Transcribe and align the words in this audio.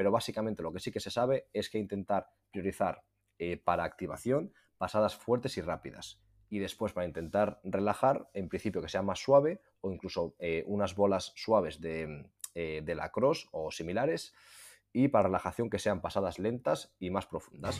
pero 0.00 0.10
básicamente 0.10 0.62
lo 0.62 0.72
que 0.72 0.80
sí 0.80 0.90
que 0.90 0.98
se 0.98 1.10
sabe 1.10 1.50
es 1.52 1.68
que 1.68 1.76
intentar 1.76 2.30
priorizar 2.50 3.04
eh, 3.38 3.58
para 3.58 3.84
activación 3.84 4.54
pasadas 4.78 5.14
fuertes 5.14 5.58
y 5.58 5.60
rápidas. 5.60 6.22
Y 6.48 6.58
después 6.58 6.94
para 6.94 7.06
intentar 7.06 7.60
relajar, 7.64 8.30
en 8.32 8.48
principio 8.48 8.80
que 8.80 8.88
sea 8.88 9.02
más 9.02 9.18
suave 9.18 9.60
o 9.82 9.92
incluso 9.92 10.36
eh, 10.38 10.64
unas 10.66 10.94
bolas 10.94 11.34
suaves 11.36 11.82
de, 11.82 12.30
eh, 12.54 12.80
de 12.82 12.94
la 12.94 13.12
cross 13.12 13.50
o 13.52 13.70
similares. 13.70 14.32
Y 14.90 15.08
para 15.08 15.24
relajación 15.24 15.68
que 15.68 15.78
sean 15.78 16.00
pasadas 16.00 16.38
lentas 16.38 16.96
y 16.98 17.10
más 17.10 17.26
profundas. 17.26 17.78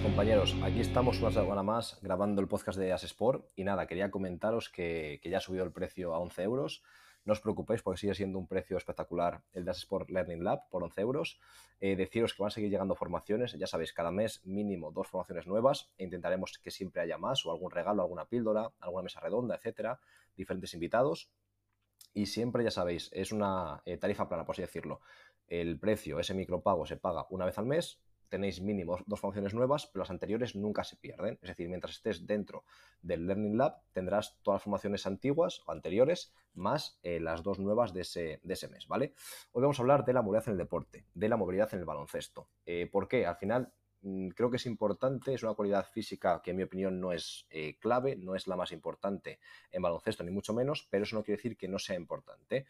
Compañeros, 0.00 0.56
aquí 0.62 0.80
estamos 0.80 1.20
una 1.20 1.30
semana 1.30 1.62
más 1.62 1.98
grabando 2.00 2.40
el 2.40 2.48
podcast 2.48 2.78
de 2.78 2.92
Asesport 2.92 3.46
y 3.56 3.64
nada, 3.64 3.86
quería 3.86 4.10
comentaros 4.10 4.70
que, 4.70 5.20
ya 5.22 5.36
ha 5.36 5.40
subido 5.40 5.64
el 5.64 5.70
precio 5.70 6.14
a 6.14 6.18
11 6.18 6.42
euros. 6.42 6.82
No 7.26 7.34
os 7.34 7.40
preocupéis 7.40 7.82
porque 7.82 8.00
sigue 8.00 8.14
siendo 8.14 8.38
un 8.38 8.46
precio 8.46 8.78
espectacular 8.78 9.42
el 9.52 9.64
de 9.66 9.70
Asesport 9.70 10.08
Learning 10.08 10.42
Lab 10.42 10.68
por 10.70 10.82
11 10.82 11.00
euros. 11.02 11.40
Eh, 11.80 11.94
deciros 11.94 12.32
que 12.32 12.42
van 12.42 12.48
a 12.48 12.50
seguir 12.50 12.70
llegando 12.70 12.94
formaciones, 12.94 13.52
ya 13.52 13.66
sabéis, 13.66 13.92
cada 13.92 14.10
mes 14.10 14.40
mínimo 14.44 14.92
dos 14.92 15.08
formaciones 15.08 15.46
nuevas 15.46 15.90
e 15.98 16.04
intentaremos 16.04 16.58
que 16.58 16.70
siempre 16.70 17.02
haya 17.02 17.18
más 17.18 17.44
o 17.44 17.52
algún 17.52 17.70
regalo, 17.70 18.02
alguna 18.02 18.24
píldora, 18.24 18.70
alguna 18.80 19.02
mesa 19.02 19.20
redonda, 19.20 19.56
etcétera, 19.56 20.00
diferentes 20.36 20.72
invitados. 20.72 21.28
Y 22.14 22.26
siempre, 22.26 22.64
ya 22.64 22.70
sabéis, 22.70 23.10
es 23.12 23.30
una 23.30 23.82
eh, 23.84 23.98
tarifa 23.98 24.26
plana, 24.26 24.46
por 24.46 24.54
así 24.54 24.62
decirlo. 24.62 25.00
El 25.48 25.78
precio, 25.78 26.18
ese 26.18 26.32
micropago, 26.32 26.86
se 26.86 26.96
paga 26.96 27.26
una 27.28 27.44
vez 27.44 27.58
al 27.58 27.66
mes 27.66 28.00
tenéis 28.32 28.62
mínimo 28.62 28.96
dos 29.04 29.20
funciones 29.20 29.52
nuevas, 29.52 29.86
pero 29.86 30.04
las 30.04 30.10
anteriores 30.10 30.56
nunca 30.56 30.84
se 30.84 30.96
pierden. 30.96 31.38
Es 31.42 31.50
decir, 31.50 31.68
mientras 31.68 31.96
estés 31.96 32.26
dentro 32.26 32.64
del 33.02 33.26
Learning 33.26 33.58
Lab, 33.58 33.82
tendrás 33.92 34.38
todas 34.42 34.56
las 34.56 34.62
formaciones 34.62 35.06
antiguas 35.06 35.60
o 35.66 35.70
anteriores, 35.70 36.32
más 36.54 36.98
eh, 37.02 37.20
las 37.20 37.42
dos 37.42 37.58
nuevas 37.58 37.92
de 37.92 38.00
ese, 38.00 38.40
de 38.42 38.54
ese, 38.54 38.68
mes, 38.68 38.88
¿vale? 38.88 39.12
Hoy 39.52 39.60
vamos 39.60 39.78
a 39.78 39.82
hablar 39.82 40.06
de 40.06 40.14
la 40.14 40.22
movilidad 40.22 40.48
en 40.48 40.52
el 40.52 40.58
deporte, 40.58 41.04
de 41.12 41.28
la 41.28 41.36
movilidad 41.36 41.68
en 41.74 41.80
el 41.80 41.84
baloncesto. 41.84 42.48
Eh, 42.64 42.88
¿Por 42.90 43.06
qué? 43.06 43.26
Al 43.26 43.36
final, 43.36 43.70
mm, 44.00 44.28
creo 44.28 44.48
que 44.50 44.56
es 44.56 44.64
importante, 44.64 45.34
es 45.34 45.42
una 45.42 45.52
cualidad 45.52 45.84
física 45.84 46.40
que 46.42 46.52
en 46.52 46.56
mi 46.56 46.62
opinión 46.62 46.98
no 46.98 47.12
es 47.12 47.44
eh, 47.50 47.76
clave, 47.80 48.16
no 48.16 48.34
es 48.34 48.46
la 48.46 48.56
más 48.56 48.72
importante 48.72 49.40
en 49.70 49.82
baloncesto, 49.82 50.24
ni 50.24 50.30
mucho 50.30 50.54
menos, 50.54 50.88
pero 50.88 51.04
eso 51.04 51.16
no 51.16 51.22
quiere 51.22 51.36
decir 51.36 51.58
que 51.58 51.68
no 51.68 51.78
sea 51.78 51.96
importante. 51.96 52.64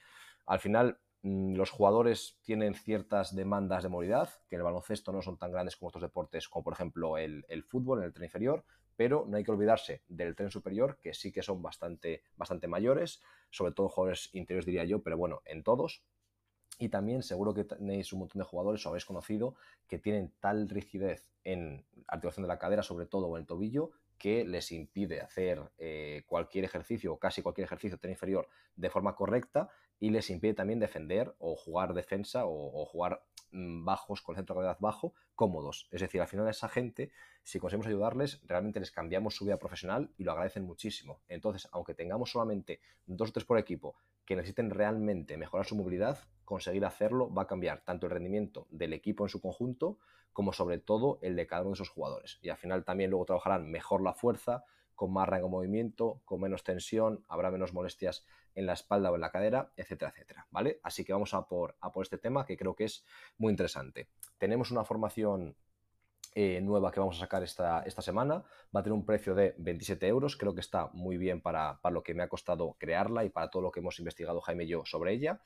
Al 0.45 0.59
final, 0.59 0.99
los 1.23 1.71
jugadores 1.71 2.39
tienen 2.43 2.75
ciertas 2.75 3.35
demandas 3.35 3.85
de 3.85 3.89
movilidad, 3.89 4.29
que 4.49 4.57
en 4.57 4.61
el 4.61 4.65
baloncesto 4.65 5.13
no 5.13 5.23
son 5.23 5.39
tan 5.39 5.53
grandes 5.53 5.77
como 5.77 5.89
otros 5.89 6.03
deportes, 6.03 6.49
como 6.49 6.65
por 6.65 6.73
ejemplo 6.73 7.17
el, 7.17 7.45
fútbol 7.69 8.01
en 8.01 8.07
el 8.07 8.13
tren 8.13 8.25
inferior, 8.25 8.65
pero 8.97 9.25
no 9.29 9.37
hay 9.37 9.45
que 9.45 9.53
olvidarse 9.53 10.03
del 10.09 10.35
tren 10.35 10.51
superior, 10.51 10.99
que 11.01 11.15
sí 11.15 11.31
que 11.31 11.43
son 11.43 11.63
bastante, 11.63 12.23
bastante 12.37 12.67
mayores, 12.67 13.23
sobre 13.51 13.73
todo 13.73 13.89
jugadores 13.89 14.31
interiores 14.33 14.67
diría 14.67 14.85
yo, 14.85 15.03
pero 15.03 15.17
bueno, 15.17 15.43
en 15.45 15.63
todos. 15.63 16.03
Y 16.79 16.89
también 16.89 17.23
seguro 17.23 17.55
que 17.55 17.65
tenéis 17.65 18.13
un 18.13 18.21
montón 18.21 18.41
de 18.41 18.45
jugadores 18.45 18.85
o 18.85 18.89
habéis 18.89 19.05
conocido 19.05 19.55
que 19.87 19.99
tienen 19.99 20.33
tal 20.41 20.69
rigidez 20.69 21.31
en 21.45 21.85
articulación 22.09 22.43
de 22.43 22.49
la 22.49 22.59
cadera, 22.59 22.83
sobre 22.83 23.07
todo, 23.07 23.29
o 23.29 23.37
en 23.37 23.43
el 23.43 23.47
tobillo, 23.47 23.93
que 24.19 24.45
les 24.45 24.73
impide 24.73 25.21
hacer 25.21 25.63
eh, 25.79 26.23
cualquier 26.27 26.65
ejercicio 26.65 27.13
o 27.13 27.19
casi 27.19 27.43
cualquier 27.43 27.67
ejercicio 27.67 27.99
tren 27.99 28.13
inferior 28.13 28.49
de 28.75 28.91
forma 28.91 29.15
correcta 29.15 29.69
y 30.03 30.11
les 30.11 30.31
impide 30.31 30.53
también 30.53 30.81
defender 30.81 31.33
o 31.39 31.55
jugar 31.55 31.95
defensa 31.95 32.43
o, 32.45 32.85
jugar 32.87 33.23
mm, 33.53 33.85
bajos 33.85 34.21
con 34.21 34.35
centro 34.35 34.57
de 34.57 34.63
gravedad 34.63 34.81
bajo 34.81 35.15
cómodos. 35.37 35.87
Es 35.93 36.01
decir, 36.01 36.21
al 36.21 36.27
final 36.27 36.49
a 36.49 36.51
esa 36.51 36.69
gente, 36.69 37.13
si 37.45 37.61
conseguimos 37.61 37.87
ayudarles, 37.87 38.41
realmente 38.45 38.81
les 38.81 38.91
cambiamos 38.91 39.37
su 39.37 39.45
vida 39.45 39.61
profesional 39.61 40.11
y 40.19 40.25
lo 40.25 40.33
agradecen 40.33 40.65
muchísimo. 40.65 41.21
Entonces, 41.29 41.69
aunque 41.71 41.95
tengamos 41.95 42.33
solamente 42.33 42.81
dos 43.07 43.31
o 43.31 43.33
tres 43.33 43.45
por 43.45 43.59
equipo 43.59 43.95
que 44.25 44.35
necesiten 44.35 44.71
realmente 44.71 45.37
mejorar 45.37 45.67
su 45.67 45.77
movilidad, 45.77 46.19
conseguir 46.45 46.85
hacerlo 46.85 47.33
va 47.33 47.43
a 47.43 47.47
cambiar 47.47 47.85
tanto 47.85 48.07
el 48.07 48.11
rendimiento 48.11 48.67
del 48.71 48.95
equipo 48.95 49.25
en 49.25 49.29
su 49.29 49.41
conjunto 49.41 49.99
como 50.33 50.53
sobre 50.53 50.79
todo 50.79 51.21
el 51.23 51.37
de 51.37 51.47
cada 51.47 51.63
uno 51.63 51.71
de 51.71 51.75
esos 51.75 51.91
jugadores. 51.91 52.41
Y 52.43 52.49
al 52.49 52.57
final 52.57 52.85
también 52.85 53.11
luego 53.11 53.27
trabajarán 53.27 53.71
mejor 53.71 54.03
la 54.03 54.15
fuerza, 54.15 54.65
con 55.03 55.13
más 55.13 55.29
rango 55.29 55.49
de 55.49 55.51
movimiento, 55.51 56.23
con 56.25 56.41
menos 56.41 56.63
tensión, 56.63 57.25
habrá 57.29 57.51
menos 57.51 57.73
molestias 57.73 58.25
en 58.55 58.67
la 58.67 58.75
espalda 58.75 59.11
o 59.11 59.17
en 59.17 59.21
la 59.21 59.33
cadera, 59.33 59.73
etcétera, 59.77 60.13
etcétera. 60.13 60.47
¿Vale? 60.53 60.79
Así 60.85 61.05
que 61.05 61.13
vamos 61.13 61.35
a 61.35 61.49
por, 61.49 61.75
a 61.81 61.91
por 61.91 62.05
este 62.05 62.19
tema 62.19 62.47
que 62.47 62.57
creo 62.57 62.77
que 62.77 62.85
es 62.85 63.05
muy 63.37 63.51
interesante. 63.51 64.07
Tenemos 64.39 64.71
una 64.71 64.85
formación 64.85 65.57
eh, 66.37 66.61
nueva 66.61 66.93
que 66.93 67.01
vamos 67.01 67.17
a 67.17 67.19
sacar 67.19 67.43
esta, 67.43 67.83
esta, 67.83 68.01
semana. 68.01 68.45
Va 68.73 68.79
a 68.79 68.83
tener 68.85 68.93
un 68.93 69.05
precio 69.05 69.35
de 69.35 69.57
27 69.59 70.07
euros. 70.07 70.37
Creo 70.37 70.55
que 70.55 70.61
está 70.61 70.89
muy 70.93 71.17
bien 71.17 71.41
para, 71.41 71.81
para, 71.81 71.93
lo 71.93 72.05
que 72.05 72.15
me 72.15 72.23
ha 72.23 72.29
costado 72.29 72.77
crearla 72.79 73.25
y 73.25 73.29
para 73.29 73.51
todo 73.51 73.61
lo 73.61 73.73
que 73.73 73.81
hemos 73.81 73.99
investigado 73.99 74.41
Jaime 74.41 74.63
y 74.63 74.69
yo 74.69 74.85
sobre 74.85 75.15
ella. 75.15 75.41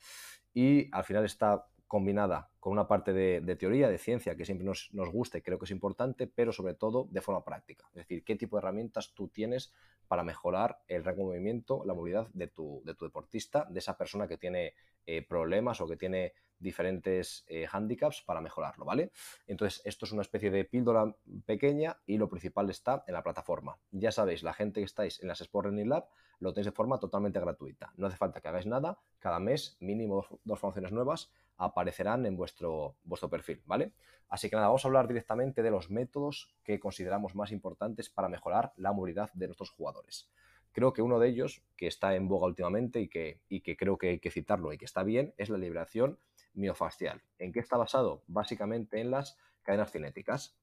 Y 0.53 0.87
al 0.91 1.03
final 1.03 1.25
está 1.25 1.65
combinada 1.87 2.49
con 2.59 2.73
una 2.73 2.87
parte 2.87 3.13
de, 3.13 3.55
teoría, 3.55 3.89
de 3.89 3.97
ciencia, 3.97 4.35
que 4.35 4.45
siempre 4.45 4.65
nos, 4.65 4.89
nos 4.91 5.09
gusta 5.09 5.37
y 5.37 5.41
creo 5.41 5.57
que 5.57 5.65
es 5.65 5.71
importante, 5.71 6.27
pero 6.27 6.51
sobre 6.51 6.73
todo 6.73 7.07
de 7.09 7.21
forma 7.21 7.43
práctica. 7.43 7.85
Es 7.89 8.07
decir, 8.07 8.23
qué 8.23 8.35
tipo 8.35 8.57
de 8.57 8.59
herramientas 8.61 9.13
tú 9.13 9.29
tienes 9.29 9.73
para 10.07 10.23
mejorar 10.23 10.79
el 10.87 11.03
rango 11.03 11.21
de 11.21 11.27
movimiento, 11.27 11.83
la 11.85 11.93
movilidad 11.93 12.27
de 12.33 12.47
tu, 12.47 12.81
de 12.85 12.93
tu 12.93 13.05
deportista, 13.05 13.65
de 13.69 13.79
esa 13.79 13.97
persona 13.97 14.27
que 14.27 14.37
tiene 14.37 14.73
eh, 15.05 15.21
problemas 15.21 15.79
o 15.81 15.87
que 15.87 15.97
tiene 15.97 16.33
diferentes 16.59 17.45
eh, 17.47 17.67
handicaps 17.71 18.23
para 18.23 18.41
mejorarlo, 18.41 18.83
¿vale? 18.83 19.11
Entonces, 19.45 19.81
esto 19.85 20.05
es 20.05 20.11
una 20.11 20.23
especie 20.23 20.49
de 20.49 20.65
píldora 20.65 21.15
pequeña 21.45 21.97
y 22.05 22.17
lo 22.17 22.27
principal 22.27 22.69
está 22.69 23.03
en 23.07 23.13
la 23.13 23.23
plataforma. 23.23 23.77
Ya 23.91 24.11
sabéis, 24.11 24.43
la 24.43 24.53
gente 24.53 24.81
que 24.81 24.85
estáis 24.85 25.21
en 25.21 25.27
las 25.27 25.41
Sport 25.41 25.67
Learning 25.67 25.89
Lab 25.89 26.07
lo 26.39 26.53
tenéis 26.53 26.67
de 26.67 26.71
forma 26.71 26.99
totalmente 26.99 27.39
gratuita. 27.39 27.93
No 27.95 28.07
hace 28.07 28.17
falta 28.17 28.41
que 28.41 28.47
hagáis 28.47 28.65
nada, 28.65 28.99
cada 29.19 29.39
mes 29.39 29.77
mínimo 29.79 30.15
dos, 30.15 30.39
dos 30.43 30.59
funciones 30.59 30.91
nuevas 30.91 31.31
aparecerán 31.57 32.25
en 32.25 32.35
vuestro, 32.35 32.95
vuestro 33.03 33.29
perfil, 33.29 33.61
¿vale? 33.65 33.93
Así 34.29 34.49
que 34.49 34.55
nada, 34.55 34.67
vamos 34.67 34.83
a 34.83 34.87
hablar 34.87 35.07
directamente 35.07 35.63
de 35.63 35.71
los 35.71 35.89
métodos 35.89 36.49
que 36.63 36.79
consideramos 36.79 37.35
más 37.35 37.51
importantes 37.51 38.09
para 38.09 38.29
mejorar 38.29 38.73
la 38.75 38.91
movilidad 38.91 39.31
de 39.33 39.47
nuestros 39.47 39.71
jugadores. 39.71 40.29
Creo 40.71 40.93
que 40.93 41.01
uno 41.01 41.17
de 41.17 41.29
ellos, 41.29 41.63
que 41.75 41.87
está 41.87 42.13
en 42.15 42.27
boga 42.27 42.47
últimamente 42.47 42.99
y 42.99 43.07
que, 43.07 43.39
y 43.49 43.61
que 43.61 43.75
creo 43.75 43.97
que 43.97 44.09
hay 44.09 44.19
que 44.19 44.31
citarlo 44.31 44.73
y 44.73 44.77
que 44.77 44.85
está 44.85 45.03
bien, 45.03 45.33
es 45.37 45.49
la 45.49 45.57
liberación 45.57 46.19
miofascial. 46.53 47.21
¿En 47.39 47.51
qué 47.51 47.59
está 47.59 47.77
basado? 47.77 48.23
Básicamente 48.27 48.99
en 48.99 49.11
las 49.11 49.37
cadenas 49.63 49.91
cinéticas 49.91 50.55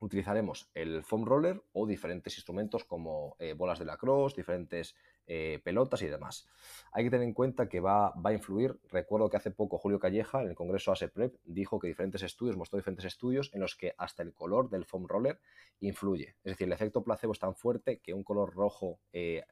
utilizaremos 0.00 0.70
el 0.74 1.02
foam 1.02 1.24
roller 1.24 1.62
o 1.72 1.86
diferentes 1.86 2.36
instrumentos 2.36 2.84
como 2.84 3.36
eh, 3.38 3.54
bolas 3.54 3.78
de 3.78 3.84
lacrosse, 3.84 4.36
diferentes 4.36 4.94
eh, 5.26 5.60
pelotas 5.64 6.02
y 6.02 6.06
demás. 6.06 6.46
Hay 6.92 7.04
que 7.04 7.10
tener 7.10 7.26
en 7.26 7.34
cuenta 7.34 7.68
que 7.68 7.80
va, 7.80 8.10
va, 8.10 8.30
a 8.30 8.32
influir, 8.32 8.78
recuerdo 8.90 9.28
que 9.30 9.38
hace 9.38 9.50
poco 9.50 9.78
Julio 9.78 9.98
Calleja 9.98 10.42
en 10.42 10.48
el 10.48 10.54
Congreso 10.54 10.92
ASEPREP 10.92 11.34
dijo 11.44 11.78
que 11.78 11.88
diferentes 11.88 12.22
estudios, 12.22 12.56
mostró 12.56 12.76
diferentes 12.76 13.04
estudios 13.04 13.50
en 13.54 13.60
los 13.60 13.74
que 13.74 13.94
hasta 13.98 14.22
el 14.22 14.34
color 14.34 14.68
del 14.68 14.84
foam 14.84 15.06
roller 15.06 15.40
influye. 15.80 16.36
Es 16.44 16.52
decir, 16.52 16.66
el 16.66 16.72
efecto 16.72 17.02
placebo 17.02 17.32
es 17.32 17.38
tan 17.38 17.54
fuerte 17.54 17.98
que 17.98 18.14
un 18.14 18.22
color 18.22 18.54
rojo 18.54 19.00
eh, 19.12 19.44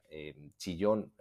chillón 0.57 1.11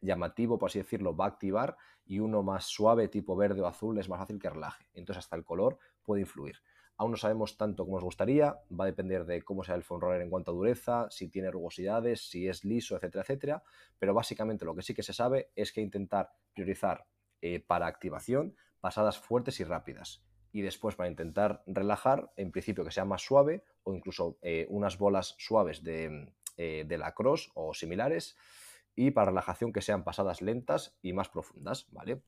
llamativo, 0.00 0.58
por 0.58 0.68
así 0.68 0.78
decirlo, 0.78 1.16
va 1.16 1.24
a 1.24 1.28
activar 1.28 1.76
y 2.04 2.20
uno 2.20 2.42
más 2.42 2.64
suave, 2.66 3.08
tipo 3.08 3.34
verde 3.34 3.60
o 3.60 3.66
azul, 3.66 3.98
es 3.98 4.08
más 4.08 4.20
fácil 4.20 4.38
que 4.38 4.50
relaje. 4.50 4.86
Entonces 4.94 5.24
hasta 5.24 5.36
el 5.36 5.44
color 5.44 5.78
puede 6.02 6.20
influir. 6.20 6.56
Aún 6.98 7.10
no 7.10 7.16
sabemos 7.16 7.56
tanto 7.58 7.84
como 7.84 7.98
nos 7.98 8.04
gustaría, 8.04 8.58
va 8.72 8.84
a 8.84 8.86
depender 8.86 9.26
de 9.26 9.42
cómo 9.42 9.64
sea 9.64 9.74
el 9.74 9.82
foam 9.82 10.00
roller 10.00 10.22
en 10.22 10.30
cuanto 10.30 10.50
a 10.50 10.54
dureza, 10.54 11.06
si 11.10 11.28
tiene 11.28 11.50
rugosidades, 11.50 12.30
si 12.30 12.48
es 12.48 12.64
liso, 12.64 12.96
etcétera, 12.96 13.22
etcétera. 13.22 13.62
Pero 13.98 14.14
básicamente 14.14 14.64
lo 14.64 14.74
que 14.74 14.82
sí 14.82 14.94
que 14.94 15.02
se 15.02 15.12
sabe 15.12 15.50
es 15.54 15.72
que 15.72 15.82
intentar 15.82 16.32
priorizar 16.54 17.06
eh, 17.42 17.60
para 17.60 17.86
activación 17.86 18.56
pasadas 18.80 19.18
fuertes 19.18 19.60
y 19.60 19.64
rápidas. 19.64 20.22
Y 20.52 20.62
después 20.62 20.94
para 20.94 21.10
intentar 21.10 21.62
relajar, 21.66 22.32
en 22.36 22.50
principio 22.50 22.84
que 22.84 22.90
sea 22.90 23.04
más 23.04 23.22
suave 23.22 23.62
o 23.82 23.92
incluso 23.92 24.38
eh, 24.40 24.66
unas 24.70 24.96
bolas 24.96 25.34
suaves 25.38 25.82
de, 25.82 26.32
eh, 26.56 26.84
de 26.86 26.98
la 26.98 27.12
cross 27.12 27.50
o 27.54 27.74
similares. 27.74 28.36
Y 28.94 29.10
para 29.10 29.26
relajación 29.26 29.72
que 29.72 29.82
sean 29.82 30.04
pasadas 30.04 30.40
lentas 30.40 30.96
y 31.02 31.12
más 31.12 31.28
profundas, 31.28 31.86
¿vale? 31.90 32.22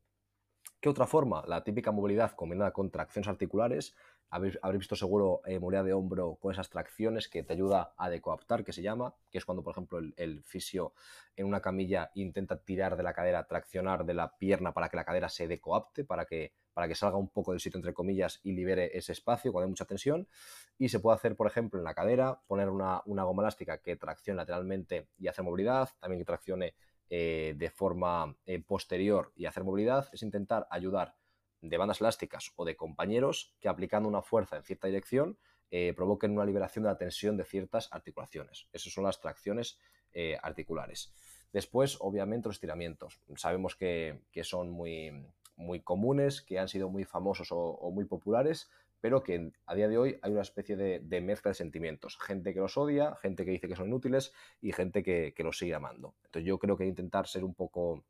¿Qué 0.81 0.89
otra 0.89 1.07
forma? 1.07 1.43
La 1.47 1.65
típica 1.65 1.91
movilidad 1.91 2.33
combinada 2.33 2.73
con 2.73 2.91
tracciones 2.91 3.29
articulares. 3.29 3.97
Habréis, 4.31 4.59
visto 4.75 4.95
seguro 4.95 5.41
eh, 5.47 5.59
movilidad 5.59 5.85
de 5.85 5.95
hombro 5.95 6.37
con 6.41 6.53
esas 6.53 6.69
tracciones 6.69 7.29
que 7.29 7.43
te 7.43 7.55
ayuda 7.55 7.95
a 7.97 8.11
decoaptar, 8.11 8.65
que 8.65 8.73
se 8.73 8.83
llama, 8.83 9.15
que 9.31 9.39
es 9.39 9.45
cuando, 9.45 9.63
por 9.63 9.73
ejemplo, 9.73 9.99
el, 9.99 10.43
fisio 10.43 10.93
en 11.37 11.47
una 11.47 11.61
camilla 11.61 12.11
intenta 12.15 12.57
tirar 12.63 12.97
de 12.97 13.03
la 13.03 13.15
cadera, 13.15 13.47
traccionar 13.47 14.05
de 14.05 14.15
la 14.15 14.37
pierna 14.37 14.73
para 14.73 14.89
que 14.89 14.97
la 14.97 15.05
cadera 15.05 15.29
se 15.29 15.49
decoapte, 15.49 16.05
para 16.05 16.27
que, 16.27 16.53
para 16.75 16.89
que 16.89 16.95
salga 16.95 17.17
un 17.17 17.29
poco 17.29 17.53
del 17.53 17.61
sitio, 17.61 17.79
entre 17.79 17.95
comillas, 17.95 18.41
y 18.43 18.53
libere 18.53 18.97
ese 18.97 19.13
espacio 19.13 19.51
cuando 19.53 19.65
hay 19.65 19.71
mucha 19.71 19.87
tensión. 19.87 20.29
Y 20.77 20.91
se 20.91 21.01
puede 21.01 21.17
hacer, 21.17 21.35
por 21.35 21.47
ejemplo, 21.47 21.81
en 21.81 21.85
la 21.85 21.95
cadera, 21.95 22.41
poner 22.47 22.69
una, 22.69 23.03
una 23.07 23.25
goma 23.25 23.43
elástica 23.43 23.79
que 23.79 23.97
traccione 23.97 24.37
lateralmente 24.37 25.09
y 25.19 25.29
hace 25.29 25.43
movilidad, 25.43 25.89
también 26.01 26.21
que 26.21 26.27
traccione 26.27 26.75
eh, 27.11 27.55
de 27.57 27.71
forma 27.71 28.37
eh, 28.45 28.61
posterior 28.61 29.33
y 29.35 29.47
hacer 29.47 29.65
movilidad 29.65 30.07
es 30.13 30.23
intentar 30.23 30.67
ayudar 30.71 31.15
de 31.61 31.77
bandas 31.77 32.01
elásticas 32.01 32.53
o 32.57 32.65
de 32.65 32.77
compañeros 32.77 33.55
que 33.61 33.69
aplicando 33.69 34.09
una 34.09 34.23
fuerza 34.23 34.57
en 34.57 34.63
cierta 34.63 34.87
dirección 34.87 35.39
eh, 35.71 35.93
provoquen 35.95 36.33
una 36.33 36.47
liberación 36.47 36.85
de 36.85 36.91
la 36.91 36.97
tensión 36.97 37.37
de 37.37 37.45
ciertas 37.45 37.89
articulaciones. 37.93 38.69
Esas 38.73 38.93
son 38.93 39.05
las 39.05 39.21
tracciones 39.21 39.79
eh, 40.13 40.39
articulares. 40.43 41.13
Después, 41.53 41.99
obviamente, 42.01 42.49
los 42.49 42.57
estiramientos. 42.57 43.21
Sabemos 43.37 43.77
que, 43.77 44.21
son 44.43 44.71
muy, 44.71 45.27
muy, 45.57 45.81
comunes, 45.81 46.41
que 46.43 46.59
han 46.59 46.69
sido 46.69 46.89
muy 46.89 47.05
famosos 47.05 47.49
o, 47.51 47.91
muy 47.91 48.07
populares, 48.07 48.71
pero 49.01 49.23
que 49.23 49.53
a 49.67 49.75
día 49.75 49.89
de 49.89 49.99
hoy 49.99 50.19
hay 50.23 50.33
una 50.33 50.43
especie 50.43 50.77
de, 50.77 51.21
mezcla 51.21 51.51
de 51.51 51.55
sentimientos. 51.55 52.19
Gente 52.19 52.55
que 52.55 52.61
los 52.61 52.77
odia, 52.77 53.17
gente 53.17 53.45
que 53.45 53.51
dice 53.51 53.69
que 53.69 53.77
son 53.77 53.89
inútiles 53.89 54.33
y 54.61 54.73
gente 54.73 55.03
que, 55.03 55.35
que 55.35 55.45
los 55.45 55.59
sigue 55.59 55.75
amando. 55.75 56.15
Entonces 56.25 56.47
yo 56.47 56.59
creo 56.59 56.77
que 56.77 56.87
intentar 56.87 57.27
ser 57.27 57.45
un 57.45 57.55
poco 57.55 58.05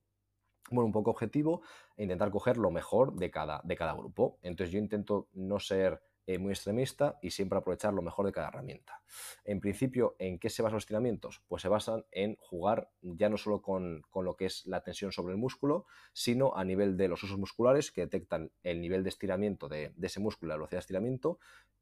bueno, 0.71 0.87
un 0.87 0.93
poco 0.93 1.11
objetivo 1.11 1.63
e 1.97 2.03
intentar 2.03 2.31
coger 2.31 2.57
lo 2.57 2.71
mejor 2.71 3.15
de 3.15 3.31
cada, 3.31 3.61
de 3.65 3.77
cada 3.77 3.95
grupo. 3.95 4.39
Entonces 4.43 4.73
yo 4.73 4.79
intento 4.79 5.29
no 5.33 5.59
ser 5.59 6.01
eh, 6.29 6.37
muy 6.37 6.51
extremista 6.51 7.19
y 7.23 7.31
siempre 7.31 7.59
aprovechar 7.59 7.95
lo 7.95 8.03
mejor 8.03 8.27
de 8.27 8.33
cada 8.33 8.49
herramienta. 8.49 9.01
En 9.47 9.61
principio, 9.61 10.15
¿en 10.19 10.39
qué 10.39 10.51
se 10.51 10.61
basan 10.61 10.75
los 10.75 10.83
estiramientos? 10.83 11.43
Pues 11.49 11.63
se 11.63 11.69
basan 11.69 12.05
en 12.11 12.37
jugar 12.37 12.91
ya 13.01 13.31
no 13.31 13.39
solo 13.39 13.63
con, 13.63 14.03
lo 14.15 14.37
que 14.37 14.45
es 14.45 14.67
la 14.67 14.83
tensión 14.83 15.11
sobre 15.11 15.33
el 15.33 15.39
músculo, 15.39 15.87
sino 16.13 16.55
a 16.55 16.65
nivel 16.65 16.99
de 16.99 17.09
los 17.09 17.23
usos 17.23 17.39
musculares 17.39 17.91
que 17.91 18.03
detectan 18.03 18.53
el 18.63 18.83
nivel 18.83 19.05
de 19.05 19.09
estiramiento 19.09 19.71
de, 19.71 19.95
ese 20.03 20.21
músculo, 20.21 20.51
la 20.51 20.57
velocidad 20.57 20.77
de 20.77 20.81
estiramiento, 20.81 21.39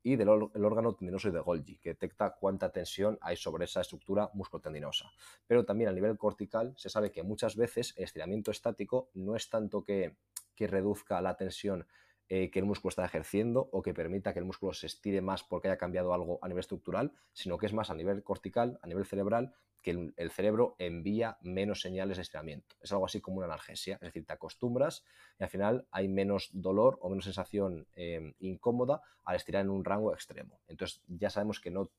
y 0.06 0.14
del 0.14 0.28
órgano 0.28 0.94
tendinoso 0.94 1.28
y 1.28 1.32
de 1.32 1.40
Golgi, 1.40 1.78
que 1.78 1.88
detecta 1.88 2.36
cuánta 2.38 2.70
tensión 2.70 3.18
hay 3.20 3.36
sobre 3.36 3.64
esa 3.64 3.80
estructura 3.80 4.30
musculotendinosa. 4.34 5.10
Pero 5.48 5.64
también 5.64 5.90
a 5.90 5.92
nivel 5.92 6.16
cortical 6.16 6.74
se 6.76 6.88
sabe 6.88 7.10
que 7.10 7.24
muchas 7.24 7.56
veces 7.56 7.92
el 7.96 8.04
estiramiento 8.04 8.52
estático 8.52 9.10
no 9.14 9.34
es 9.34 9.50
tanto 9.50 9.82
que, 9.82 10.14
que 10.54 10.68
reduzca 10.68 11.20
la 11.20 11.36
tensión 11.36 11.88
eh, 12.28 12.52
que 12.52 12.60
el 12.60 12.66
músculo 12.66 12.90
está 12.90 13.04
ejerciendo 13.04 13.68
o 13.72 13.82
que 13.82 13.94
permita 13.94 14.32
que 14.32 14.38
el 14.38 14.44
músculo 14.44 14.72
se 14.72 14.86
estire 14.86 15.20
más 15.22 15.42
porque 15.42 15.66
haya 15.66 15.76
cambiado 15.76 16.14
algo 16.14 16.38
a 16.40 16.46
nivel 16.46 16.60
estructural, 16.60 17.12
sino 17.32 17.58
que 17.58 17.66
es 17.66 17.72
más 17.72 17.90
a 17.90 17.94
nivel 17.94 18.22
cortical, 18.22 18.78
a 18.82 18.86
nivel 18.86 19.06
cerebral, 19.06 19.56
que 19.86 20.12
el, 20.16 20.30
cerebro 20.32 20.74
envía 20.80 21.38
menos 21.42 21.80
señales 21.80 22.16
de 22.16 22.22
estiramiento. 22.24 22.74
Es 22.80 22.90
algo 22.90 23.06
así 23.06 23.20
como 23.20 23.36
una 23.36 23.46
analgesia, 23.46 23.94
es 23.94 24.00
decir, 24.00 24.26
te 24.26 24.32
acostumbras 24.32 25.04
y 25.38 25.44
al 25.44 25.48
final 25.48 25.86
hay 25.92 26.08
menos 26.08 26.50
dolor 26.52 26.98
o 27.02 27.08
menos 27.08 27.22
sensación 27.22 27.86
eh, 27.94 28.34
incómoda 28.40 29.00
al 29.22 29.36
estirar 29.36 29.62
en 29.62 29.70
un 29.70 29.84
rango 29.84 30.12
extremo. 30.12 30.58
Entonces 30.66 31.02
ya 31.06 31.30
sabemos 31.30 31.60
que 31.60 31.70
no 31.70 31.92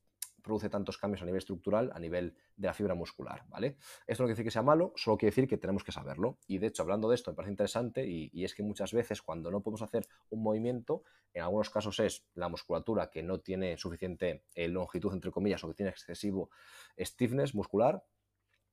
produce 0.47 0.69
tantos 0.69 0.97
cambios 0.97 1.21
a 1.21 1.25
nivel 1.25 1.37
estructural, 1.37 1.91
a 1.93 1.99
nivel 1.99 2.35
de 2.55 2.67
la 2.67 2.73
fibra 2.73 2.95
muscular, 2.95 3.45
¿vale? 3.49 3.77
Esto 4.07 4.23
no 4.23 4.27
quiere 4.27 4.33
decir 4.33 4.45
que 4.45 4.51
sea 4.51 4.63
malo, 4.63 4.93
solo 4.95 5.17
quiere 5.17 5.31
decir 5.31 5.47
que 5.47 5.57
tenemos 5.57 5.83
que 5.83 5.91
saberlo. 5.91 6.39
Y 6.47 6.57
de 6.57 6.67
hecho, 6.67 6.81
hablando 6.81 7.09
de 7.09 7.15
esto, 7.15 7.31
me 7.31 7.35
parece 7.35 7.51
interesante 7.51 8.07
y, 8.07 8.43
es 8.43 8.55
que 8.55 8.63
muchas 8.63 8.93
veces 8.93 9.21
cuando 9.21 9.51
no 9.51 9.61
podemos 9.61 9.81
hacer 9.83 10.07
un 10.29 10.41
movimiento, 10.41 11.03
en 11.33 11.43
algunos 11.43 11.69
casos 11.69 11.99
es 11.99 12.25
la 12.33 12.49
musculatura 12.49 13.09
que 13.11 13.21
no 13.21 13.39
tiene 13.39 13.77
suficiente 13.77 14.45
eh, 14.55 14.67
longitud, 14.67 15.13
entre 15.13 15.31
comillas, 15.31 15.63
o 15.63 15.67
que 15.67 15.75
tiene 15.75 15.91
excesivo 15.91 16.49
stiffness 16.97 17.53
muscular, 17.53 18.03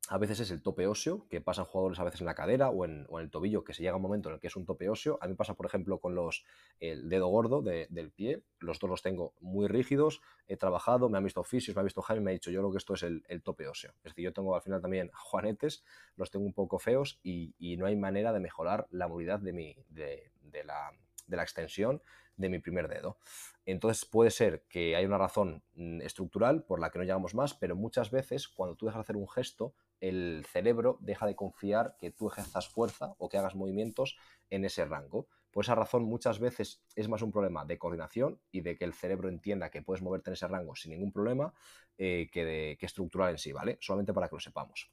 a 0.08 0.18
veces 0.18 0.40
es 0.40 0.50
el 0.50 0.62
tope 0.62 0.86
óseo, 0.86 1.26
que 1.28 1.40
pasan 1.40 1.64
jugadores 1.64 1.98
a 1.98 2.04
veces 2.04 2.20
en 2.20 2.26
la 2.26 2.34
cadera 2.34 2.68
o 2.68 2.84
en, 2.84 3.06
el 3.18 3.30
tobillo, 3.30 3.64
que 3.64 3.72
se 3.72 3.82
llega 3.82 3.94
a 3.94 3.96
un 3.96 4.02
momento 4.02 4.28
en 4.28 4.34
el 4.34 4.40
que 4.40 4.48
es 4.48 4.56
un 4.56 4.66
tope 4.66 4.88
óseo. 4.88 5.18
A 5.22 5.28
mí 5.28 5.34
pasa, 5.34 5.54
por 5.54 5.66
ejemplo, 5.66 5.98
con 5.98 6.14
los 6.14 6.44
el 6.78 7.08
dedo 7.08 7.28
gordo 7.28 7.62
del 7.62 8.10
pie. 8.10 8.42
Los 8.58 8.78
dos 8.78 8.90
los 8.90 9.02
tengo 9.02 9.34
muy 9.40 9.66
rígidos. 9.66 10.20
He 10.46 10.56
trabajado, 10.56 11.08
me 11.08 11.16
han 11.16 11.24
visto 11.24 11.42
fisios, 11.42 11.74
me 11.74 11.80
ha 11.80 11.84
visto 11.84 12.02
Jaime, 12.02 12.22
me 12.22 12.30
ha 12.30 12.34
dicho 12.34 12.50
yo 12.50 12.60
creo 12.60 12.72
que 12.72 12.78
esto 12.78 12.94
es 12.94 13.02
el, 13.02 13.42
tope 13.42 13.66
óseo. 13.66 13.92
Es 14.04 14.12
decir, 14.12 14.24
yo 14.24 14.32
tengo 14.32 14.54
al 14.54 14.62
final 14.62 14.82
también 14.82 15.10
juanetes, 15.14 15.84
los 16.16 16.30
tengo 16.30 16.44
un 16.44 16.54
poco 16.54 16.78
feos 16.78 17.18
y, 17.22 17.54
no 17.78 17.86
hay 17.86 17.96
manera 17.96 18.32
de 18.32 18.40
mejorar 18.40 18.86
la 18.90 19.08
movilidad 19.08 19.40
de, 19.40 19.52
mi, 19.52 19.76
de, 19.88 20.30
la, 20.64 20.92
de 21.26 21.36
la 21.36 21.42
extensión 21.42 22.02
de 22.36 22.48
mi 22.48 22.58
primer 22.58 22.88
dedo. 22.88 23.18
Entonces 23.66 24.04
puede 24.04 24.30
ser 24.30 24.64
que 24.68 24.96
haya 24.96 25.06
una 25.06 25.18
razón 25.18 25.62
mm, 25.74 26.02
estructural 26.02 26.64
por 26.64 26.80
la 26.80 26.90
que 26.90 26.98
no 26.98 27.04
llegamos 27.04 27.34
más, 27.34 27.54
pero 27.54 27.76
muchas 27.76 28.10
veces 28.10 28.48
cuando 28.48 28.76
tú 28.76 28.86
dejas 28.86 28.98
de 28.98 29.02
hacer 29.02 29.16
un 29.16 29.28
gesto, 29.28 29.74
el 30.08 30.44
cerebro 30.46 30.98
deja 31.00 31.26
de 31.26 31.34
confiar 31.34 31.96
que 31.98 32.10
tú 32.10 32.28
ejerzas 32.28 32.68
fuerza 32.68 33.14
o 33.18 33.30
que 33.30 33.38
hagas 33.38 33.54
movimientos 33.54 34.18
en 34.50 34.66
ese 34.66 34.84
rango. 34.84 35.28
Por 35.50 35.64
esa 35.64 35.74
razón 35.74 36.04
muchas 36.04 36.40
veces 36.40 36.82
es 36.94 37.08
más 37.08 37.22
un 37.22 37.32
problema 37.32 37.64
de 37.64 37.78
coordinación 37.78 38.38
y 38.52 38.60
de 38.60 38.76
que 38.76 38.84
el 38.84 38.92
cerebro 38.92 39.30
entienda 39.30 39.70
que 39.70 39.80
puedes 39.80 40.02
moverte 40.02 40.28
en 40.28 40.34
ese 40.34 40.46
rango 40.46 40.76
sin 40.76 40.92
ningún 40.92 41.10
problema 41.10 41.54
eh, 41.96 42.28
que, 42.30 42.44
de, 42.44 42.76
que 42.78 42.84
estructural 42.84 43.30
en 43.30 43.38
sí, 43.38 43.52
¿vale? 43.52 43.78
Solamente 43.80 44.12
para 44.12 44.28
que 44.28 44.36
lo 44.36 44.40
sepamos. 44.40 44.90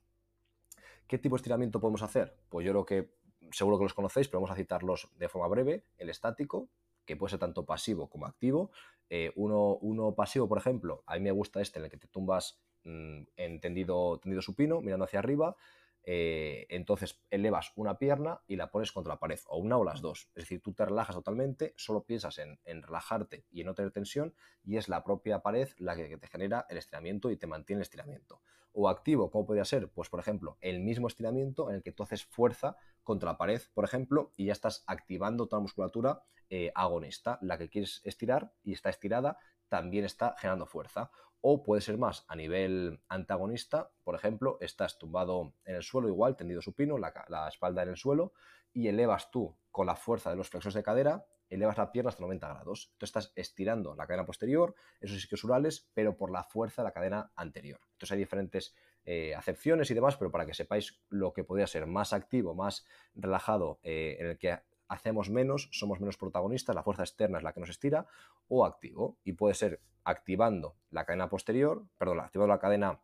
¿Qué 1.08 1.18
tipo 1.18 1.36
de 1.36 1.40
estiramiento 1.40 1.82
podemos 1.82 2.04
hacer? 2.04 2.38
Pues 2.48 2.66
yo 2.66 2.72
creo 2.72 2.86
que 2.86 3.22
seguro 3.52 3.78
que 3.78 3.84
los 3.84 3.94
conocéis, 3.94 4.30
pero 4.30 4.40
vamos 4.40 4.52
a 4.52 4.56
citarlos 4.56 5.10
de 5.18 5.28
forma 5.28 5.50
breve. 5.50 5.84
El 5.98 6.10
estático, 6.10 6.70
que 7.06 7.18
puede 7.18 7.32
ser 7.32 7.40
tanto 7.40 7.66
pasivo 7.66 8.10
como 8.10 8.28
activo. 8.28 8.72
Eh, 9.10 9.34
uno, 9.36 9.76
uno, 9.82 10.16
pasivo, 10.16 10.48
por 10.48 10.58
ejemplo, 10.58 11.04
a 11.06 11.16
mí 11.16 11.20
me 11.20 11.32
gusta 11.32 11.60
este 11.60 11.80
en 11.80 11.86
el 11.86 11.92
que 11.92 11.98
te 11.98 12.08
tumbas 12.08 12.62
en 12.84 13.60
tendido, 13.62 14.20
tendido 14.20 14.42
supino, 14.42 14.82
mirando 14.82 15.06
hacia 15.06 15.20
arriba. 15.20 15.56
Eh, 16.04 16.66
entonces 16.70 17.22
elevas 17.30 17.74
una 17.76 18.00
pierna 18.00 18.42
y 18.48 18.56
la 18.56 18.72
pones 18.72 18.92
contra 18.92 19.14
la 19.14 19.20
pared, 19.20 19.40
o 19.48 19.58
una 19.58 19.78
o 19.78 19.84
las 19.84 20.02
dos. 20.02 20.30
Es 20.36 20.44
decir, 20.44 20.62
tú 20.62 20.74
te 20.74 20.86
relajas 20.86 21.16
totalmente, 21.16 21.74
solo 21.78 22.04
piensas 22.04 22.40
en, 22.40 22.82
relajarte 22.82 23.46
y 23.52 23.62
en 23.62 23.68
no 23.68 23.76
tener 23.76 23.92
tensión, 23.92 24.34
y 24.64 24.78
es 24.78 24.90
la 24.90 25.04
propia 25.04 25.40
pared 25.40 25.70
la 25.78 25.96
que, 25.96 26.18
te 26.18 26.28
genera 26.28 26.66
el 26.70 26.78
estiramiento 26.78 27.30
y 27.30 27.38
te 27.38 27.48
mantiene 27.48 27.80
el 27.80 27.84
estiramiento. 27.84 28.42
O 28.74 28.90
activo, 28.90 29.30
¿cómo 29.30 29.46
podría 29.46 29.66
ser? 29.66 29.90
Pues, 29.90 30.10
por 30.10 30.20
ejemplo, 30.20 30.58
el 30.62 30.80
mismo 30.80 31.08
estiramiento 31.08 31.70
en 31.70 31.76
el 31.76 31.84
que 31.84 31.92
tú 31.92 32.04
haces 32.04 32.26
fuerza 32.26 32.78
contra 33.04 33.32
la 33.32 33.38
pared, 33.38 33.62
por 33.74 33.84
ejemplo, 33.84 34.34
y 34.38 34.46
ya 34.46 34.54
estás 34.54 34.84
activando 34.88 35.48
toda 35.48 35.60
la 35.60 35.64
musculatura 35.64 36.24
eh, 36.50 36.72
agonista, 36.74 37.38
la 37.42 37.58
que 37.58 37.70
quieres 37.70 38.02
estirar 38.04 38.54
y 38.64 38.74
está 38.74 38.90
estirada, 38.90 39.38
también 39.68 40.06
está 40.06 40.36
generando 40.38 40.66
fuerza. 40.66 41.12
O 41.42 41.64
puede 41.64 41.82
ser 41.82 41.98
más 41.98 42.24
a 42.28 42.36
nivel 42.36 43.02
antagonista, 43.08 43.92
por 44.04 44.16
ejemplo, 44.16 44.58
estás 44.62 44.98
tumbado 44.98 45.54
en 45.66 45.76
el 45.76 45.84
suelo 45.84 46.08
igual, 46.08 46.36
tendido 46.36 46.62
supino, 46.62 46.98
la, 46.98 47.14
la 47.28 47.48
espalda 47.48 47.84
en 47.84 47.90
el 47.90 47.98
suelo, 47.98 48.34
y 48.74 48.88
elevas 48.88 49.32
tú 49.32 49.58
con 49.72 49.88
la 49.88 49.96
fuerza 49.96 50.30
de 50.30 50.36
los 50.36 50.50
flexos 50.50 50.74
de 50.74 50.84
cadera, 50.84 51.26
elevas 51.52 51.78
la 51.78 51.92
pierna 51.92 52.10
hasta 52.10 52.22
90 52.22 52.48
grados. 52.48 52.94
Tú 52.98 53.06
estás 53.06 53.34
estirando 53.36 53.94
la 53.96 54.08
cadena 54.08 54.26
posterior, 54.26 54.74
esos 55.00 55.18
isquiosurales, 55.18 55.90
pero 55.94 56.16
por 56.16 56.32
la 56.32 56.44
fuerza 56.44 56.82
de 56.82 56.88
la 56.88 56.94
cadena 56.94 57.32
anterior. 57.36 57.80
Entonces 57.92 58.12
hay 58.14 58.20
diferentes 58.20 58.74
eh, 59.04 59.36
acepciones 59.36 59.92
y 59.92 59.94
demás, 59.94 60.16
pero 60.16 60.32
para 60.32 60.46
que 60.46 60.54
sepáis 60.54 61.02
lo 61.10 61.34
que 61.34 61.44
podría 61.44 61.68
ser 61.68 61.88
más 61.88 62.14
activo, 62.14 62.56
más 62.56 62.86
relajado, 63.14 63.80
eh, 63.84 64.18
en 64.20 64.28
el 64.28 64.38
que 64.38 64.58
hacemos 64.92 65.30
menos, 65.30 65.70
somos 65.72 66.02
menos 66.02 66.18
protagonistas, 66.18 66.76
la 66.76 66.84
fuerza 66.84 67.04
externa 67.04 67.38
es 67.38 67.44
la 67.44 67.54
que 67.54 67.62
nos 67.62 67.70
estira, 67.70 68.08
o 68.50 68.66
activo. 68.66 69.18
Y 69.24 69.34
puede 69.34 69.56
ser 69.56 69.80
activando 70.04 70.76
la 70.90 71.06
cadena 71.06 71.30
posterior, 71.30 71.86
perdón, 71.98 72.20
activando 72.20 72.54
la 72.54 72.60
cadena 72.60 73.00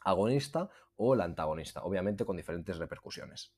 agonista 0.00 0.70
o 0.96 1.14
la 1.14 1.24
antagonista, 1.24 1.82
obviamente 1.84 2.24
con 2.24 2.36
diferentes 2.36 2.78
repercusiones. 2.78 3.54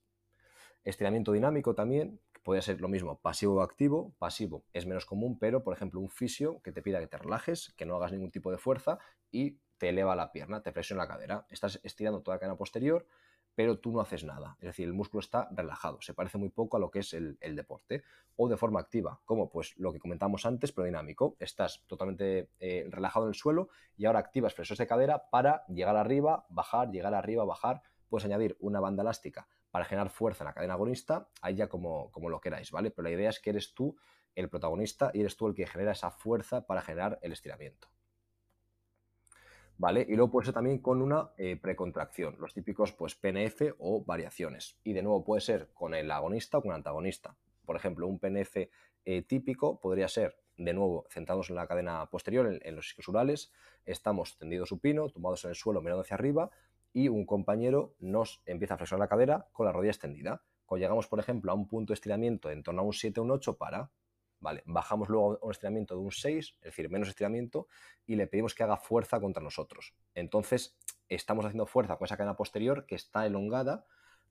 Estiramiento 0.83 1.31
dinámico 1.31 1.73
también, 1.73 2.19
puede 2.43 2.61
ser 2.61 2.81
lo 2.81 2.89
mismo, 2.89 3.19
pasivo 3.19 3.55
o 3.55 3.61
activo. 3.61 4.13
Pasivo 4.19 4.65
es 4.73 4.85
menos 4.85 5.05
común, 5.05 5.39
pero 5.39 5.63
por 5.63 5.73
ejemplo 5.73 6.01
un 6.01 6.09
fisio 6.09 6.61
que 6.61 6.73
te 6.73 6.81
pida 6.81 6.99
que 6.99 7.07
te 7.07 7.17
relajes, 7.17 7.73
que 7.77 7.85
no 7.85 7.95
hagas 7.95 8.11
ningún 8.11 8.31
tipo 8.31 8.51
de 8.51 8.57
fuerza 8.57 8.99
y 9.31 9.59
te 9.77 9.89
eleva 9.89 10.15
la 10.15 10.33
pierna, 10.33 10.61
te 10.61 10.73
presiona 10.73 11.03
la 11.03 11.07
cadera. 11.07 11.47
Estás 11.49 11.79
estirando 11.83 12.21
toda 12.21 12.35
la 12.35 12.39
cadena 12.39 12.57
posterior, 12.57 13.07
pero 13.55 13.79
tú 13.79 13.91
no 13.91 14.01
haces 14.01 14.23
nada. 14.23 14.57
Es 14.59 14.67
decir, 14.67 14.85
el 14.85 14.93
músculo 14.93 15.21
está 15.21 15.47
relajado. 15.51 16.01
Se 16.01 16.13
parece 16.13 16.37
muy 16.37 16.49
poco 16.49 16.77
a 16.77 16.79
lo 16.79 16.91
que 16.91 16.99
es 16.99 17.13
el, 17.13 17.37
deporte. 17.55 18.03
O 18.35 18.49
de 18.49 18.57
forma 18.57 18.81
activa, 18.81 19.21
como 19.23 19.49
pues 19.49 19.77
lo 19.77 19.93
que 19.93 19.99
comentamos 19.99 20.45
antes, 20.45 20.73
pero 20.73 20.85
dinámico. 20.85 21.37
Estás 21.39 21.83
totalmente 21.87 22.51
eh, 22.59 22.85
relajado 22.89 23.25
en 23.25 23.29
el 23.29 23.35
suelo 23.35 23.69
y 23.95 24.05
ahora 24.05 24.19
activas 24.19 24.53
flexores 24.53 24.79
de 24.79 24.87
cadera 24.87 25.29
para 25.29 25.65
llegar 25.67 25.95
arriba, 25.95 26.45
bajar, 26.49 26.91
llegar 26.91 27.13
arriba, 27.13 27.45
bajar. 27.45 27.81
Puedes 28.09 28.25
añadir 28.25 28.57
una 28.59 28.81
banda 28.81 29.03
elástica 29.03 29.47
para 29.71 29.85
generar 29.85 30.09
fuerza 30.09 30.43
en 30.43 30.47
la 30.47 30.53
cadena 30.53 30.73
agonista, 30.73 31.29
ahí 31.41 31.55
ya 31.55 31.67
como, 31.67 32.11
como 32.11 32.29
lo 32.29 32.39
queráis, 32.39 32.71
¿vale? 32.71 32.91
Pero 32.91 33.03
la 33.03 33.11
idea 33.11 33.29
es 33.29 33.39
que 33.39 33.49
eres 33.49 33.73
tú 33.73 33.97
el 34.33 34.49
protagonista 34.49 35.11
y 35.13 35.21
eres 35.21 35.35
tú 35.37 35.47
el 35.47 35.55
que 35.55 35.65
genera 35.65 35.93
esa 35.93 36.11
fuerza 36.11 36.65
para 36.65 36.81
generar 36.81 37.19
el 37.21 37.31
estiramiento. 37.31 37.89
¿Vale? 39.77 40.05
Y 40.07 40.15
luego 40.15 40.31
puede 40.31 40.45
ser 40.45 40.53
también 40.53 40.79
con 40.79 41.01
una 41.01 41.29
eh, 41.37 41.57
precontracción, 41.57 42.35
los 42.39 42.53
típicos 42.53 42.93
pues 42.93 43.15
PNF 43.15 43.75
o 43.79 44.03
variaciones. 44.03 44.77
Y 44.83 44.93
de 44.93 45.03
nuevo 45.03 45.23
puede 45.23 45.41
ser 45.41 45.69
con 45.73 45.93
el 45.93 46.09
agonista 46.11 46.57
o 46.57 46.61
con 46.61 46.71
el 46.71 46.77
antagonista. 46.77 47.35
Por 47.65 47.75
ejemplo, 47.75 48.07
un 48.07 48.19
PNF 48.19 48.57
eh, 49.05 49.21
típico 49.23 49.79
podría 49.79 50.07
ser, 50.07 50.37
de 50.57 50.73
nuevo, 50.73 51.05
centrados 51.09 51.49
en 51.49 51.55
la 51.55 51.67
cadena 51.67 52.05
posterior, 52.07 52.59
en, 52.61 52.75
los 52.75 52.87
isquiosurales, 52.87 53.51
estamos 53.85 54.37
tendidos 54.37 54.69
supino, 54.69 55.09
tumbados 55.09 55.43
en 55.45 55.49
el 55.49 55.55
suelo, 55.55 55.81
mirando 55.81 56.01
hacia 56.01 56.15
arriba, 56.15 56.49
y 56.93 57.09
un 57.09 57.25
compañero 57.25 57.93
nos 57.99 58.41
empieza 58.45 58.75
a 58.75 58.77
flexionar 58.77 59.05
la 59.05 59.09
cadera 59.09 59.47
con 59.51 59.65
la 59.65 59.71
rodilla 59.71 59.91
extendida. 59.91 60.41
Cuando 60.65 60.83
llegamos, 60.83 61.07
por 61.07 61.19
ejemplo, 61.19 61.51
a 61.51 61.55
un 61.55 61.67
punto 61.67 61.91
de 61.91 61.95
estiramiento 61.95 62.49
en 62.49 62.63
torno 62.63 62.81
a 62.81 62.85
un 62.85 62.93
7 62.93 63.19
o 63.19 63.23
un 63.23 63.31
8, 63.31 63.57
para, 63.57 63.91
Vale, 64.45 64.61
bajamos 64.67 65.09
luego 65.09 65.39
un 65.41 65.49
estiramiento 65.49 65.95
de 65.95 66.01
un 66.01 66.11
6, 66.11 66.57
es 66.59 66.61
decir, 66.61 66.87
menos 66.91 67.07
estiramiento, 67.07 67.67
y 68.05 68.15
le 68.15 68.27
pedimos 68.27 68.53
que 68.53 68.61
haga 68.61 68.77
fuerza 68.77 69.19
contra 69.19 69.41
nosotros. 69.41 69.95
Entonces, 70.13 70.77
estamos 71.09 71.45
haciendo 71.45 71.65
fuerza 71.65 71.97
con 71.97 72.05
esa 72.05 72.15
cadena 72.15 72.37
posterior 72.37 72.85
que 72.85 72.93
está 72.93 73.25
elongada 73.25 73.87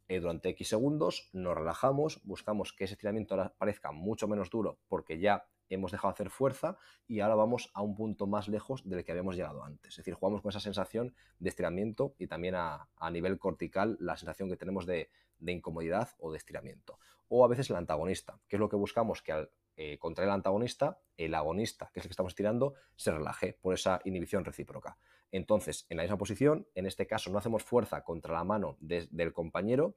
eh, 0.06 0.21
durante 0.21 0.50
X 0.50 0.68
segundos, 0.68 1.30
nos 1.33 1.56
relajamos, 1.56 2.21
buscamos 2.23 2.73
que 2.73 2.85
ese 2.85 2.94
estiramiento 2.94 3.52
parezca 3.59 3.90
mucho 3.90 4.28
menos 4.28 4.50
duro 4.50 4.78
porque 4.87 5.18
ya 5.18 5.49
hemos 5.68 5.90
dejado 5.90 6.12
de 6.12 6.14
hacer 6.14 6.30
fuerza 6.30 6.78
y 7.09 7.18
ahora 7.18 7.35
vamos 7.35 7.73
a 7.75 7.83
un 7.83 7.97
punto 7.97 8.28
más 8.28 8.47
lejos 8.47 8.88
del 8.88 9.04
que 9.04 9.11
habíamos 9.11 9.35
llegado 9.35 9.64
antes. 9.64 9.94
Es 9.94 9.97
decir, 9.97 10.14
jugamos 10.14 10.42
con 10.42 10.50
esa 10.50 10.61
sensación 10.61 11.12
de 11.40 11.49
estiramiento 11.49 12.14
y 12.18 12.28
también 12.28 12.54
a, 12.54 12.88
nivel 13.11 13.38
cortical 13.40 13.97
la 13.99 14.16
sensación 14.16 14.49
que 14.49 14.56
tenemos 14.56 14.87
de, 14.87 15.11
incomodidad 15.44 16.11
o 16.21 16.30
de 16.30 16.38
estiramiento. 16.38 17.00
O 17.28 17.44
a 17.44 17.49
veces 17.49 17.68
el 17.71 17.76
antagonista, 17.76 18.38
que 18.47 18.56
es 18.56 18.61
lo 18.61 18.68
que 18.68 18.76
buscamos 18.76 19.23
que 19.23 19.33
al 19.33 19.50
eh, 19.76 19.99
contraer 19.99 20.28
el 20.28 20.35
antagonista, 20.35 21.00
el 21.16 21.35
agonista, 21.35 21.90
que 21.93 22.00
es 22.00 22.04
el 22.04 22.09
que 22.09 22.12
estamos 22.12 22.33
estirando, 22.33 22.75
se 22.97 23.11
relaje 23.11 23.59
por 23.61 23.75
esa 23.75 24.00
inhibición 24.04 24.45
recíproca. 24.45 24.99
Entonces, 25.31 25.87
en 25.88 25.97
la 25.97 26.04
misma 26.04 26.19
posición, 26.19 26.69
en 26.75 26.87
este 26.87 27.07
caso 27.07 27.31
no 27.31 27.38
hacemos 27.38 27.64
fuerza 27.64 28.04
contra 28.04 28.35
la 28.35 28.45
mano 28.45 28.76
del 28.81 29.33
compañero, 29.33 29.97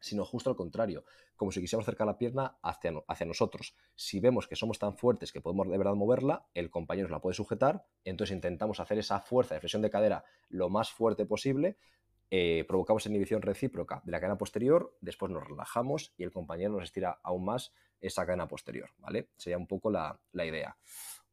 sino 0.00 0.24
justo 0.24 0.50
al 0.50 0.56
contrario, 0.56 1.04
como 1.36 1.50
si 1.50 1.60
quisiéramos 1.60 1.86
acercar 1.86 2.06
la 2.06 2.18
pierna 2.18 2.58
hacia, 2.62 2.92
hacia, 3.08 3.26
nosotros. 3.26 3.74
Si 3.94 4.20
vemos 4.20 4.46
que 4.46 4.56
somos 4.56 4.78
tan 4.78 4.96
fuertes 4.96 5.32
que 5.32 5.40
podemos 5.40 5.68
de 5.68 5.78
verdad 5.78 5.94
moverla, 5.94 6.46
el 6.54 6.70
compañero 6.70 7.08
la 7.08 7.20
puede 7.20 7.34
sujetar, 7.34 7.86
entonces 8.04 8.34
intentamos 8.34 8.80
hacer 8.80 8.98
esa 8.98 9.20
fuerza 9.20 9.54
de 9.54 9.60
flexión 9.60 9.82
de 9.82 9.90
cadera 9.90 10.24
lo 10.48 10.68
más 10.68 10.90
fuerte 10.90 11.24
posible, 11.24 11.78
eh, 12.30 12.64
provocamos 12.66 13.06
inhibición 13.06 13.42
recíproca 13.42 14.02
de 14.04 14.12
la 14.12 14.20
cadena 14.20 14.38
posterior, 14.38 14.96
después 15.00 15.30
nos 15.30 15.46
relajamos 15.46 16.12
y 16.16 16.24
el 16.24 16.32
compañero 16.32 16.72
nos 16.72 16.84
estira 16.84 17.20
aún 17.22 17.44
más 17.44 17.72
esa 18.06 18.26
cadena 18.26 18.48
posterior, 18.48 18.90
¿vale? 18.98 19.28
Sería 19.36 19.58
un 19.58 19.66
poco 19.66 19.90
la, 19.90 20.18
la 20.32 20.44
idea. 20.44 20.76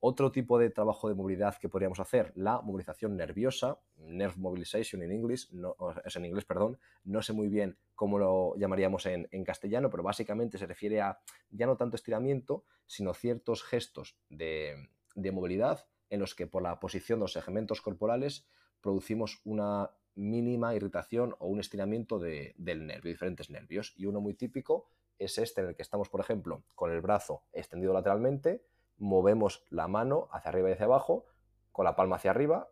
Otro 0.04 0.32
tipo 0.32 0.58
de 0.58 0.72
trabajo 0.72 1.10
de 1.10 1.14
movilidad 1.14 1.58
que 1.58 1.70
podríamos 1.70 2.00
hacer, 2.00 2.32
la 2.36 2.60
movilización 2.62 3.16
nerviosa, 3.16 3.78
nerve 3.98 4.34
mobilization 4.38 5.04
en 5.04 5.12
inglés, 5.12 5.54
no, 5.54 5.76
es 6.04 6.16
en 6.16 6.26
inglés, 6.26 6.44
perdón, 6.44 6.80
no 7.04 7.22
sé 7.22 7.34
muy 7.34 7.50
bien 7.50 7.78
cómo 7.94 8.18
lo 8.18 8.56
llamaríamos 8.58 9.06
en, 9.06 9.44
castellano, 9.44 9.92
pero 9.92 10.02
básicamente 10.02 10.58
se 10.58 10.66
refiere 10.66 11.02
a 11.02 11.20
ya 11.52 11.68
no 11.68 11.78
tanto 11.78 11.98
estiramiento, 11.98 12.66
sino 12.88 13.14
ciertos 13.14 13.62
gestos 13.62 14.18
de, 14.28 14.90
movilidad 15.32 15.86
en 16.10 16.20
los 16.20 16.34
que 16.34 16.48
por 16.48 16.64
la 16.64 16.80
posición 16.80 17.20
de 17.20 17.26
los 17.26 17.34
segmentos 17.34 17.80
corporales 17.80 18.48
producimos 18.82 19.40
una 19.44 19.92
mínima 20.16 20.74
irritación 20.74 21.36
o 21.38 21.46
un 21.46 21.60
estiramiento 21.60 22.18
del 22.18 22.88
nervio, 22.88 23.12
diferentes 23.12 23.52
nervios. 23.52 23.94
Y 23.96 24.08
uno 24.08 24.20
muy 24.20 24.34
típico 24.34 24.88
es 25.24 25.38
este 25.38 25.62
en 25.62 25.68
el 25.68 25.76
que 25.76 25.82
estamos, 25.82 26.10
por 26.10 26.20
ejemplo, 26.20 26.64
con 26.76 26.92
el 26.92 27.02
brazo 27.02 27.44
extendido 27.54 27.94
lateralmente, 27.94 28.64
movemos 28.98 29.64
la 29.70 29.88
mano 29.88 30.28
hacia 30.32 30.50
arriba 30.50 30.70
y 30.70 30.74
hacia 30.74 30.86
abajo, 30.86 31.26
con 31.72 31.86
la 31.86 31.96
palma 31.96 32.18
hacia 32.18 32.32
arriba, 32.32 32.70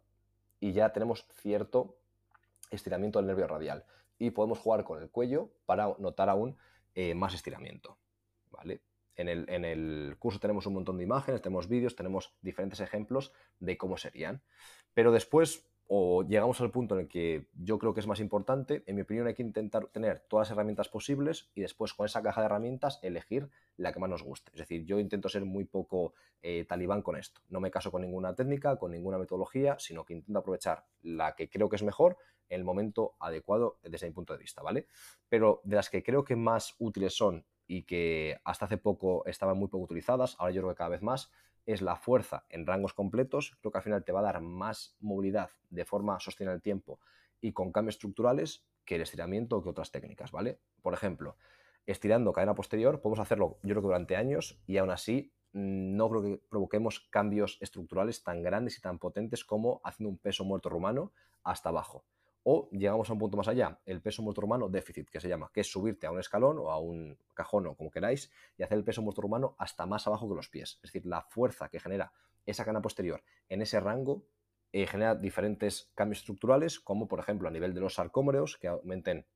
y 0.59 0.73
ya 0.73 0.91
tenemos 0.91 1.27
cierto 1.35 1.97
estiramiento 2.71 3.19
del 3.19 3.27
nervio 3.27 3.47
radial. 3.47 3.85
Y 4.17 4.31
podemos 4.31 4.59
jugar 4.59 4.83
con 4.83 5.01
el 5.01 5.09
cuello 5.09 5.51
para 5.65 5.95
notar 5.99 6.29
aún 6.29 6.57
eh, 6.95 7.15
más 7.15 7.33
estiramiento. 7.33 7.97
¿vale? 8.51 8.81
En 9.15 9.29
el, 9.29 9.49
en 9.49 9.65
el, 9.65 10.15
curso 10.19 10.39
tenemos 10.39 10.65
un 10.65 10.73
montón 10.73 10.97
de 10.97 11.03
imágenes, 11.03 11.41
tenemos 11.41 11.67
vídeos, 11.67 11.95
tenemos 11.95 12.33
diferentes 12.41 12.79
ejemplos 12.79 13.31
de 13.59 13.77
cómo 13.77 13.97
serían. 13.97 14.41
Pero 14.93 15.11
después 15.11 15.69
o 15.91 16.21
llegamos 16.21 16.61
al 16.61 16.69
punto 16.69 16.93
en 16.93 17.01
el 17.01 17.07
que 17.07 17.47
yo 17.55 17.79
creo 17.79 17.95
que 17.95 17.99
es 17.99 18.05
más 18.05 18.19
importante, 18.19 18.83
en 18.85 18.95
mi 18.95 19.01
opinión 19.01 19.25
hay 19.25 19.33
que 19.33 19.41
intentar 19.41 19.87
tener 19.87 20.19
todas 20.29 20.47
las 20.47 20.55
herramientas 20.55 20.87
posibles 20.87 21.49
y 21.55 21.61
después 21.61 21.95
con 21.95 22.05
esa 22.05 22.21
caja 22.21 22.41
de 22.41 22.45
herramientas 22.45 22.99
elegir 23.01 23.49
la 23.75 23.91
que 23.91 23.99
más 23.99 24.07
nos 24.07 24.21
guste. 24.21 24.51
Es 24.53 24.59
decir, 24.59 24.85
yo 24.85 24.99
intento 24.99 25.29
ser 25.29 25.45
muy 25.45 25.65
poco 25.65 26.13
eh, 26.43 26.63
talibán 26.65 27.01
con 27.01 27.17
esto. 27.17 27.41
No 27.49 27.59
me 27.59 27.71
caso 27.71 27.89
con 27.89 28.03
ninguna 28.03 28.35
técnica, 28.35 28.77
con 28.77 28.91
ninguna 28.91 29.17
metodología, 29.17 29.79
sino 29.79 30.05
que 30.05 30.13
intento 30.13 30.37
aprovechar 30.37 30.85
la 31.01 31.33
que 31.33 31.49
creo 31.49 31.69
que 31.69 31.77
es 31.77 31.83
mejor 31.83 32.17
en 32.49 32.59
el 32.59 32.63
momento 32.63 33.15
adecuado 33.19 33.79
desde 33.81 34.05
mi 34.05 34.13
punto 34.13 34.33
de 34.33 34.39
vista, 34.39 34.61
¿vale? 34.61 34.85
Pero 35.27 35.59
de 35.63 35.75
las 35.75 35.89
que 35.89 36.03
creo 36.03 36.23
que 36.23 36.35
más 36.35 36.75
útiles 36.77 37.17
son 37.17 37.47
y 37.65 37.81
que 37.83 38.39
hasta 38.43 38.65
hace 38.65 38.77
poco 38.77 39.25
estaban 39.25 39.57
muy 39.57 39.69
poco 39.69 39.85
utilizadas, 39.85 40.35
ahora 40.37 40.51
yo 40.53 40.61
creo 40.61 40.73
que 40.73 40.77
cada 40.77 40.89
vez 40.91 41.01
más, 41.01 41.31
es 41.73 41.83
la 41.83 41.95
fuerza 41.95 42.45
en 42.49 42.65
rangos 42.65 42.93
completos. 42.93 43.55
Creo 43.61 43.71
que 43.71 43.77
al 43.77 43.83
final 43.83 44.03
te 44.03 44.11
va 44.11 44.21
a 44.21 44.23
dar 44.23 44.41
más 44.41 44.95
movilidad 44.99 45.51
de 45.69 45.85
forma 45.85 46.19
sostenida 46.19 46.51
en 46.51 46.55
el 46.55 46.61
tiempo 46.63 46.99
y 47.41 47.53
con 47.53 47.71
cambios 47.71 47.95
estructurales 47.95 48.65
que 48.85 48.95
el 48.95 49.01
estiramiento 49.01 49.57
o 49.57 49.63
que 49.63 49.69
otras 49.69 49.91
técnicas, 49.91 50.31
¿vale? 50.31 50.59
Por 50.81 50.95
ejemplo, 50.95 51.37
estirando 51.85 52.33
cadena 52.33 52.55
posterior, 52.55 53.01
podemos 53.01 53.19
hacerlo 53.19 53.59
yo 53.61 53.69
creo 53.69 53.81
que 53.81 53.87
durante 53.87 54.15
años 54.15 54.59
y 54.65 54.77
aún 54.77 54.89
así 54.89 55.31
mm, 55.53 55.95
no 55.95 56.09
creo 56.09 56.23
que 56.23 56.41
provoquemos 56.49 57.01
cambios 57.11 57.59
estructurales 57.61 58.23
tan 58.23 58.41
grandes 58.41 58.79
y 58.79 58.81
tan 58.81 58.97
potentes 58.97 59.45
como 59.45 59.79
haciendo 59.83 60.09
un 60.09 60.17
peso 60.17 60.43
muerto 60.45 60.69
rumano 60.69 61.13
hasta 61.43 61.69
abajo. 61.69 62.03
O 62.51 62.67
llegamos 62.71 63.07
a 63.07 63.13
un 63.13 63.19
punto 63.19 63.37
más 63.37 63.47
allá, 63.47 63.77
el 63.85 64.01
peso 64.01 64.23
muerto 64.23 64.41
humano 64.41 64.69
déficit, 64.69 65.07
que 65.07 65.19
se 65.19 65.29
llama, 65.29 65.51
que 65.53 65.61
es 65.61 65.71
subirte 65.71 66.07
a 66.07 66.11
un 66.11 66.19
escalón 66.19 66.57
o 66.57 66.71
a 66.71 66.79
un 66.79 67.15
cajón 67.35 67.67
o 67.67 67.75
como 67.75 67.91
queráis 67.91 68.31
y 68.57 68.63
hacer 68.63 68.75
el 68.79 68.83
peso 68.83 69.03
muerto 69.03 69.21
humano 69.21 69.55
hasta 69.59 69.85
más 69.85 70.07
abajo 70.07 70.27
que 70.27 70.33
los 70.33 70.49
pies. 70.49 70.79
Es 70.81 70.91
decir, 70.91 71.05
la 71.05 71.21
fuerza 71.21 71.69
que 71.69 71.79
genera 71.79 72.11
esa 72.47 72.65
cana 72.65 72.81
posterior 72.81 73.21
en 73.49 73.61
ese 73.61 73.79
rango 73.79 74.23
eh, 74.71 74.87
genera 74.87 75.13
diferentes 75.13 75.91
cambios 75.93 76.21
estructurales, 76.21 76.79
como 76.79 77.07
por 77.07 77.19
ejemplo 77.19 77.47
a 77.47 77.51
nivel 77.51 77.75
de 77.75 77.81
los 77.81 77.93
sarcómeros, 77.93 78.57
que 78.57 78.67
aumenten 78.67 79.27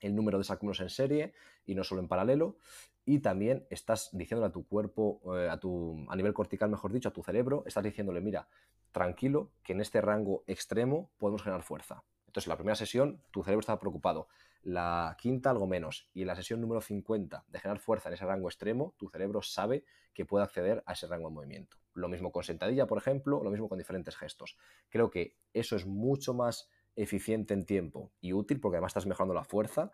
el 0.00 0.14
número 0.14 0.38
de 0.38 0.44
sarcómeros 0.44 0.80
en 0.80 0.88
serie 0.88 1.34
y 1.66 1.74
no 1.74 1.84
solo 1.84 2.00
en 2.00 2.08
paralelo. 2.08 2.56
Y 3.04 3.18
también 3.18 3.66
estás 3.68 4.08
diciéndole 4.14 4.48
a 4.48 4.52
tu 4.52 4.66
cuerpo, 4.66 5.20
eh, 5.36 5.50
a, 5.50 5.60
tu, 5.60 6.02
a 6.08 6.16
nivel 6.16 6.32
cortical, 6.32 6.70
mejor 6.70 6.94
dicho, 6.94 7.10
a 7.10 7.12
tu 7.12 7.22
cerebro, 7.22 7.64
estás 7.66 7.84
diciéndole, 7.84 8.22
mira, 8.22 8.48
tranquilo, 8.90 9.50
que 9.62 9.74
en 9.74 9.82
este 9.82 10.00
rango 10.00 10.44
extremo 10.46 11.10
podemos 11.18 11.42
generar 11.42 11.62
fuerza. 11.62 12.04
Entonces, 12.28 12.46
la 12.46 12.56
primera 12.56 12.76
sesión, 12.76 13.22
tu 13.30 13.42
cerebro 13.42 13.60
estaba 13.60 13.80
preocupado. 13.80 14.28
La 14.62 15.16
quinta, 15.18 15.50
algo 15.50 15.66
menos. 15.66 16.08
Y 16.12 16.24
la 16.24 16.36
sesión 16.36 16.60
número 16.60 16.80
50 16.80 17.44
de 17.48 17.58
generar 17.58 17.80
fuerza 17.80 18.08
en 18.08 18.14
ese 18.14 18.26
rango 18.26 18.48
extremo, 18.48 18.94
tu 18.98 19.08
cerebro 19.08 19.42
sabe 19.42 19.84
que 20.12 20.26
puede 20.26 20.44
acceder 20.44 20.82
a 20.86 20.92
ese 20.92 21.06
rango 21.06 21.28
de 21.28 21.34
movimiento. 21.34 21.78
Lo 21.94 22.08
mismo 22.08 22.30
con 22.30 22.44
sentadilla, 22.44 22.86
por 22.86 22.98
ejemplo, 22.98 23.42
lo 23.42 23.50
mismo 23.50 23.68
con 23.68 23.78
diferentes 23.78 24.16
gestos. 24.16 24.56
Creo 24.90 25.10
que 25.10 25.36
eso 25.54 25.74
es 25.74 25.86
mucho 25.86 26.34
más 26.34 26.68
eficiente 26.96 27.54
en 27.54 27.64
tiempo 27.64 28.12
y 28.20 28.32
útil 28.32 28.60
porque 28.60 28.76
además 28.76 28.90
estás 28.90 29.06
mejorando 29.06 29.34
la 29.34 29.44
fuerza 29.44 29.92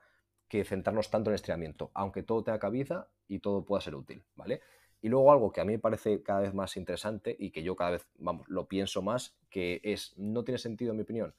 que 0.49 0.65
centrarnos 0.65 1.11
tanto 1.11 1.31
en 1.31 1.33
el 1.33 1.37
estiramiento, 1.37 1.91
aunque 1.95 2.23
todo 2.23 2.43
tenga 2.43 2.59
cabida 2.59 3.09
y 3.29 3.39
todo 3.39 3.65
pueda 3.65 3.81
ser 3.81 3.95
útil, 3.95 4.25
¿vale? 4.35 4.61
Y 5.05 5.11
luego 5.11 5.31
algo 5.31 5.53
que 5.53 5.61
a 5.61 5.67
mí 5.67 5.75
me 5.75 5.79
parece 5.79 6.23
cada 6.23 6.41
vez 6.41 6.55
más 6.55 6.79
interesante 6.79 7.37
y 7.39 7.51
que 7.51 7.63
yo 7.63 7.77
cada 7.77 7.91
vez, 7.91 8.07
vamos, 8.17 8.49
lo 8.49 8.69
pienso 8.69 9.03
más, 9.03 9.37
que 9.51 9.83
es, 9.85 10.15
no 10.17 10.45
tiene 10.45 10.57
sentido 10.57 10.93
en 10.93 10.97
mi 10.97 11.03
opinión, 11.03 11.35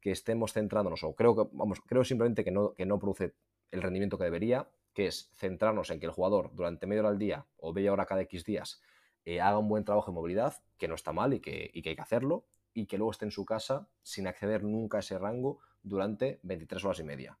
que 0.00 0.10
estemos 0.10 0.52
centrándonos, 0.52 1.04
o 1.04 1.14
creo 1.14 1.36
que, 1.36 1.48
vamos, 1.52 1.80
creo 1.86 2.02
simplemente 2.02 2.42
que 2.42 2.50
no, 2.50 2.74
que 2.74 2.84
no 2.86 2.98
produce 2.98 3.32
el 3.70 3.82
rendimiento 3.82 4.18
que 4.18 4.24
debería, 4.24 4.68
que 4.92 5.06
es 5.06 5.30
centrarnos 5.36 5.90
en 5.90 6.00
que 6.00 6.06
el 6.06 6.12
jugador 6.12 6.50
durante 6.56 6.88
media 6.88 7.02
hora 7.02 7.10
al 7.10 7.18
día 7.20 7.46
o 7.58 7.72
media 7.72 7.92
hora 7.92 8.04
cada 8.04 8.22
X 8.22 8.44
días 8.44 8.82
eh, 9.24 9.40
haga 9.40 9.58
un 9.58 9.68
buen 9.68 9.84
trabajo 9.84 10.10
de 10.10 10.16
movilidad, 10.16 10.54
que 10.76 10.88
no 10.88 10.96
está 10.96 11.12
mal 11.12 11.34
y 11.34 11.38
que, 11.38 11.70
y 11.72 11.82
que 11.82 11.90
hay 11.90 11.94
que 11.94 12.02
hacerlo, 12.02 12.46
y 12.72 12.86
que 12.86 12.98
luego 12.98 13.12
esté 13.12 13.26
en 13.26 13.30
su 13.30 13.44
casa 13.44 13.86
sin 14.02 14.26
acceder 14.26 14.64
nunca 14.64 14.96
a 14.96 15.00
ese 15.00 15.16
rango 15.20 15.60
durante 15.84 16.40
23 16.42 16.84
horas 16.84 16.98
y 16.98 17.04
media 17.04 17.38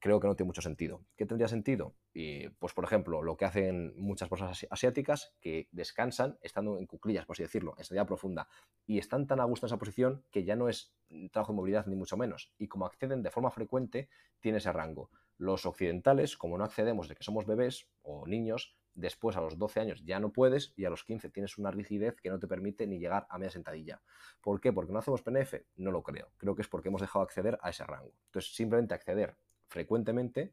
creo 0.00 0.18
que 0.18 0.26
no 0.26 0.34
tiene 0.34 0.48
mucho 0.48 0.62
sentido. 0.62 1.04
¿Qué 1.16 1.26
tendría 1.26 1.46
sentido? 1.46 1.94
Y, 2.12 2.48
pues, 2.48 2.72
por 2.72 2.84
ejemplo, 2.84 3.22
lo 3.22 3.36
que 3.36 3.44
hacen 3.44 3.92
muchas 3.96 4.28
personas 4.28 4.66
asiáticas 4.70 5.34
que 5.40 5.68
descansan 5.70 6.38
estando 6.40 6.78
en 6.78 6.86
cuclillas, 6.86 7.26
por 7.26 7.34
así 7.34 7.42
decirlo, 7.42 7.74
en 7.78 7.84
salida 7.84 8.06
profunda, 8.06 8.48
y 8.86 8.98
están 8.98 9.26
tan 9.26 9.40
a 9.40 9.44
gusto 9.44 9.66
en 9.66 9.68
esa 9.68 9.78
posición 9.78 10.24
que 10.30 10.44
ya 10.44 10.56
no 10.56 10.68
es 10.68 10.94
trabajo 11.30 11.52
de 11.52 11.56
movilidad 11.56 11.86
ni 11.86 11.94
mucho 11.94 12.16
menos. 12.16 12.52
Y 12.58 12.66
como 12.66 12.86
acceden 12.86 13.22
de 13.22 13.30
forma 13.30 13.50
frecuente, 13.50 14.08
tiene 14.40 14.58
ese 14.58 14.72
rango. 14.72 15.10
Los 15.36 15.66
occidentales, 15.66 16.36
como 16.36 16.58
no 16.58 16.64
accedemos 16.64 17.08
de 17.08 17.14
que 17.14 17.22
somos 17.22 17.46
bebés 17.46 17.88
o 18.02 18.26
niños, 18.26 18.76
después 18.94 19.36
a 19.36 19.40
los 19.40 19.58
12 19.58 19.80
años 19.80 20.02
ya 20.04 20.18
no 20.18 20.32
puedes 20.32 20.72
y 20.76 20.84
a 20.84 20.90
los 20.90 21.04
15 21.04 21.30
tienes 21.30 21.58
una 21.58 21.70
rigidez 21.70 22.20
que 22.20 22.28
no 22.28 22.38
te 22.38 22.46
permite 22.46 22.86
ni 22.86 22.98
llegar 22.98 23.26
a 23.30 23.38
media 23.38 23.50
sentadilla. 23.50 24.02
¿Por 24.40 24.60
qué? 24.60 24.72
¿Porque 24.72 24.92
no 24.92 24.98
hacemos 24.98 25.22
PNF? 25.22 25.54
No 25.76 25.90
lo 25.90 26.02
creo. 26.02 26.32
Creo 26.36 26.54
que 26.54 26.62
es 26.62 26.68
porque 26.68 26.88
hemos 26.88 27.00
dejado 27.00 27.22
acceder 27.22 27.58
a 27.62 27.70
ese 27.70 27.84
rango. 27.84 28.12
Entonces, 28.26 28.54
simplemente 28.54 28.94
acceder 28.94 29.36
frecuentemente, 29.70 30.52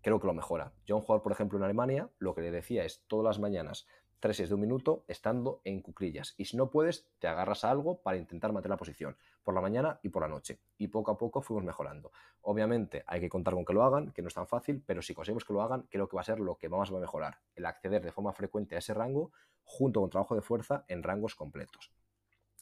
creo 0.00 0.20
que 0.20 0.26
lo 0.26 0.32
mejora. 0.32 0.72
Yo 0.86 0.96
un 0.96 1.02
jugador, 1.02 1.22
por 1.22 1.32
ejemplo, 1.32 1.58
en 1.58 1.64
Alemania, 1.64 2.08
lo 2.18 2.34
que 2.34 2.40
le 2.40 2.50
decía 2.50 2.84
es 2.84 3.02
todas 3.08 3.24
las 3.24 3.38
mañanas, 3.40 3.86
tres 4.20 4.48
de 4.48 4.54
un 4.54 4.60
minuto, 4.60 5.04
estando 5.08 5.60
en 5.64 5.82
cuclillas. 5.82 6.34
Y 6.38 6.46
si 6.46 6.56
no 6.56 6.70
puedes, 6.70 7.06
te 7.18 7.26
agarras 7.26 7.64
a 7.64 7.70
algo 7.70 8.00
para 8.00 8.16
intentar 8.16 8.52
mantener 8.52 8.70
la 8.70 8.78
posición, 8.78 9.16
por 9.42 9.54
la 9.54 9.60
mañana 9.60 9.98
y 10.02 10.08
por 10.08 10.22
la 10.22 10.28
noche. 10.28 10.60
Y 10.78 10.88
poco 10.88 11.10
a 11.10 11.18
poco 11.18 11.42
fuimos 11.42 11.64
mejorando. 11.64 12.12
Obviamente 12.42 13.02
hay 13.06 13.20
que 13.20 13.28
contar 13.28 13.54
con 13.54 13.64
que 13.64 13.74
lo 13.74 13.82
hagan, 13.82 14.12
que 14.12 14.22
no 14.22 14.28
es 14.28 14.34
tan 14.34 14.46
fácil, 14.46 14.82
pero 14.86 15.02
si 15.02 15.14
conseguimos 15.14 15.44
que 15.44 15.52
lo 15.52 15.60
hagan, 15.60 15.82
creo 15.90 16.08
que 16.08 16.14
va 16.14 16.22
a 16.22 16.24
ser 16.24 16.38
lo 16.38 16.56
que 16.56 16.68
más 16.68 16.92
va 16.92 16.98
a 16.98 17.00
mejorar. 17.00 17.38
El 17.56 17.66
acceder 17.66 18.02
de 18.02 18.12
forma 18.12 18.32
frecuente 18.32 18.76
a 18.76 18.78
ese 18.78 18.94
rango, 18.94 19.32
junto 19.64 20.00
con 20.00 20.10
trabajo 20.10 20.36
de 20.36 20.42
fuerza 20.42 20.84
en 20.88 21.02
rangos 21.02 21.34
completos. 21.34 21.92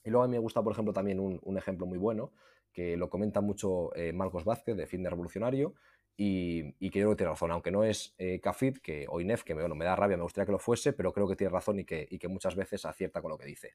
Y 0.03 0.11
luego 0.11 0.25
a 0.25 0.27
mí 0.27 0.33
me 0.33 0.39
gusta, 0.39 0.63
por 0.63 0.73
ejemplo, 0.73 0.93
también 0.93 1.21
un 1.21 1.57
ejemplo 1.59 1.87
muy 1.87 1.99
bueno, 1.99 2.33
que 2.73 2.97
lo 2.97 3.09
comenta 3.11 3.41
mucho 3.41 3.95
eh, 3.95 4.13
Marcos 4.13 4.45
Vázquez 4.45 4.77
de 4.77 4.87
Fitness 4.87 5.11
Revolucionario 5.11 5.75
y, 6.17 6.73
que 6.91 6.99
yo 6.99 7.07
creo 7.07 7.11
que 7.11 7.17
tiene 7.17 7.31
razón, 7.31 7.51
aunque 7.53 7.71
no 7.71 7.85
es 7.85 8.15
eh, 8.19 8.41
que, 8.83 9.07
o 9.09 9.21
INEF, 9.21 9.45
que 9.45 9.55
me, 9.55 9.85
da 9.85 9.97
rabia, 9.97 10.17
me 10.17 10.23
gustaría 10.23 10.47
que 10.47 10.53
lo 10.53 10.59
fuese, 10.59 10.93
pero 10.93 11.13
creo 11.13 11.27
que 11.27 11.37
tiene 11.37 11.51
razón 11.51 11.79
y 11.79 11.85
que, 11.85 12.07
que 12.07 12.29
muchas 12.29 12.55
veces 12.55 12.85
acierta 12.85 13.23
con 13.23 13.31
lo 13.31 13.39
que 13.39 13.47
dice. 13.47 13.75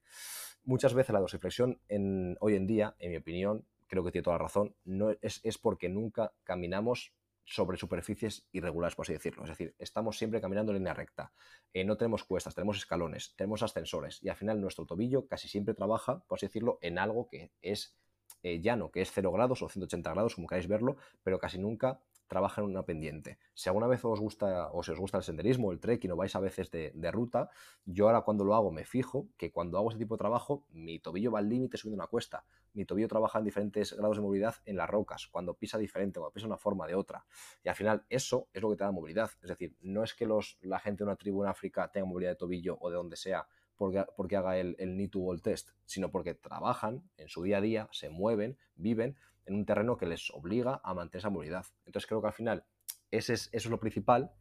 Muchas 0.63 0.93
veces 0.93 1.13
la 1.13 1.19
dosiflexión 1.19 1.81
en, 1.87 2.37
hoy 2.39 2.55
en 2.55 2.67
día, 2.67 2.95
en 2.99 3.11
mi 3.11 3.17
opinión, 3.17 3.65
creo 3.87 4.03
que 4.03 4.11
tiene 4.11 4.23
toda 4.23 4.37
la 4.37 4.43
razón, 4.43 4.75
no 4.83 5.11
es, 5.21 5.41
es 5.43 5.57
porque 5.57 5.89
nunca 5.89 6.33
caminamos 6.43 7.13
sobre 7.47 7.77
superficies 7.77 8.45
irregulares, 8.51 8.95
por 8.95 9.05
así 9.05 9.13
decirlo. 9.13 9.43
Es 9.43 9.49
decir, 9.49 9.73
estamos 9.79 10.17
siempre 10.17 10.41
caminando 10.41 10.73
en 10.73 10.79
línea 10.79 10.93
recta. 10.93 11.31
Eh, 11.73 11.85
no 11.85 11.95
tenemos 11.95 12.25
cuestas, 12.25 12.53
tenemos 12.53 12.77
escalones, 12.77 13.33
tenemos 13.37 13.63
ascensores 13.63 14.21
y 14.21 14.29
al 14.29 14.35
final 14.35 14.59
nuestro 14.59 14.85
tobillo 14.85 15.27
casi 15.27 15.47
siempre 15.47 15.73
trabaja, 15.73 16.19
por 16.27 16.37
así 16.37 16.47
decirlo, 16.47 16.77
en 16.81 16.99
algo 16.99 17.27
que 17.29 17.51
es 17.61 17.95
eh, 18.43 18.59
llano, 18.61 18.91
que 18.91 19.01
es 19.01 19.11
0 19.11 19.31
grados 19.31 19.61
o 19.61 19.69
180 19.69 20.11
grados, 20.11 20.35
como 20.35 20.47
queráis 20.47 20.67
verlo, 20.67 20.97
pero 21.23 21.39
casi 21.39 21.57
nunca 21.57 21.99
trabaja 22.27 22.61
en 22.61 22.67
una 22.67 22.83
pendiente. 22.83 23.39
Si 23.53 23.69
alguna 23.69 23.87
vez 23.87 24.03
os 24.05 24.19
gusta 24.19 24.69
o 24.71 24.83
si 24.83 24.91
os 24.91 24.99
gusta 24.99 25.17
el 25.17 25.23
senderismo, 25.23 25.71
el 25.71 25.79
trekking 25.79 26.11
o 26.11 26.15
vais 26.15 26.35
a 26.35 26.39
veces 26.39 26.69
de, 26.71 27.11
ruta, 27.11 27.49
yo 27.85 28.07
ahora 28.07 28.21
cuando 28.21 28.43
lo 28.43 28.53
hago 28.53 28.71
me 28.71 28.85
fijo 28.85 29.29
que 29.37 29.51
cuando 29.51 29.77
hago 29.77 29.89
este 29.89 29.99
tipo 29.99 30.15
de 30.15 30.19
trabajo, 30.19 30.65
mi 30.71 30.99
tobillo 30.99 31.31
va 31.31 31.39
al 31.39 31.49
límite 31.49 31.77
subiendo 31.77 32.01
una 32.01 32.07
cuesta. 32.07 32.43
Mi 32.73 32.85
tobillo 32.85 33.07
trabaja 33.07 33.39
en 33.39 33.45
diferentes 33.45 33.93
grados 33.93 34.17
de 34.17 34.23
movilidad 34.23 34.55
en 34.65 34.75
las 34.75 34.89
rocas, 34.89 35.27
cuando 35.27 35.55
pisa 35.55 35.77
diferente, 35.77 36.19
cuando 36.19 36.33
pisa 36.33 36.45
una 36.45 36.57
forma 36.57 36.85
de 36.85 36.95
otra. 36.95 37.25
Y 37.63 37.69
al 37.69 37.75
final 37.75 38.05
eso 38.09 38.49
es 38.53 38.61
lo 38.61 38.69
que 38.69 38.75
te 38.75 38.83
da 38.83 38.91
movilidad. 38.91 39.31
Es 39.41 39.49
decir, 39.49 39.75
no 39.81 40.03
es 40.03 40.13
que 40.13 40.25
los, 40.25 40.57
la 40.61 40.79
gente 40.79 40.99
de 40.99 41.05
una 41.05 41.15
tribu 41.15 41.43
en 41.43 41.49
África 41.49 41.89
tenga 41.91 42.05
movilidad 42.05 42.31
de 42.31 42.37
tobillo 42.37 42.77
o 42.79 42.89
de 42.89 42.95
donde 42.97 43.15
sea 43.15 43.47
porque, 43.77 44.05
porque 44.15 44.35
haga 44.35 44.57
el, 44.57 44.75
el 44.79 44.97
need 44.97 45.11
to 45.11 45.19
wall 45.19 45.41
test, 45.41 45.69
sino 45.85 46.11
porque 46.11 46.33
trabajan 46.33 47.03
en 47.17 47.29
su 47.29 47.43
día 47.43 47.57
a 47.57 47.61
día, 47.61 47.87
se 47.91 48.09
mueven, 48.09 48.57
viven 48.75 49.15
en 49.45 49.55
un 49.55 49.65
terreno 49.65 49.97
que 49.97 50.05
les 50.05 50.29
obliga 50.31 50.81
a 50.83 50.93
mantener 50.93 51.19
esa 51.19 51.29
movilidad. 51.29 51.65
Entonces 51.85 52.07
creo 52.07 52.21
que 52.21 52.27
al 52.27 52.33
final 52.33 52.65
ese 53.11 53.33
es, 53.33 53.47
eso 53.53 53.67
es 53.67 53.71
lo 53.71 53.79
principal 53.79 54.31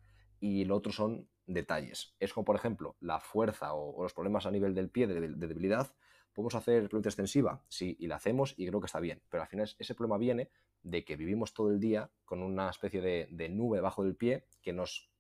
y 0.41 0.65
lo 0.65 0.77
otro 0.77 0.93
son 0.93 1.29
detalles. 1.47 2.15
Es 2.19 2.33
como, 2.33 2.45
por 2.45 2.57
ejemplo, 2.57 2.97
la 3.01 3.21
fuerza 3.21 3.75
o, 3.75 4.03
los 4.03 4.13
problemas 4.13 4.47
a 4.47 4.51
nivel 4.51 4.75
del 4.75 4.91
pie 4.91 5.07
de, 5.07 5.29
debilidad. 5.29 5.95
¿Podemos 6.33 6.55
hacer 6.55 6.89
planta 6.89 7.09
extensiva? 7.09 7.63
Sí, 7.69 7.97
y 7.99 8.09
la 8.09 8.17
hacemos 8.17 8.55
y 8.59 8.67
creo 8.67 8.81
que 8.81 8.87
está 8.87 9.01
bien. 9.01 9.23
Pero 9.31 9.43
al 9.43 9.49
final 9.49 9.71
ese 9.79 9.95
problema 9.95 10.19
viene 10.19 10.51
de 10.83 11.05
que 11.05 11.17
vivimos 11.17 11.55
todo 11.55 11.71
el 11.71 11.81
día 11.81 12.11
con 12.25 12.43
una 12.43 12.69
especie 12.69 13.01
de, 13.01 13.29
de 13.31 13.49
nube 13.49 13.81
bajo 13.81 14.05
del 14.05 14.17
pie 14.17 14.45
que 14.61 14.73
nos 14.73 15.11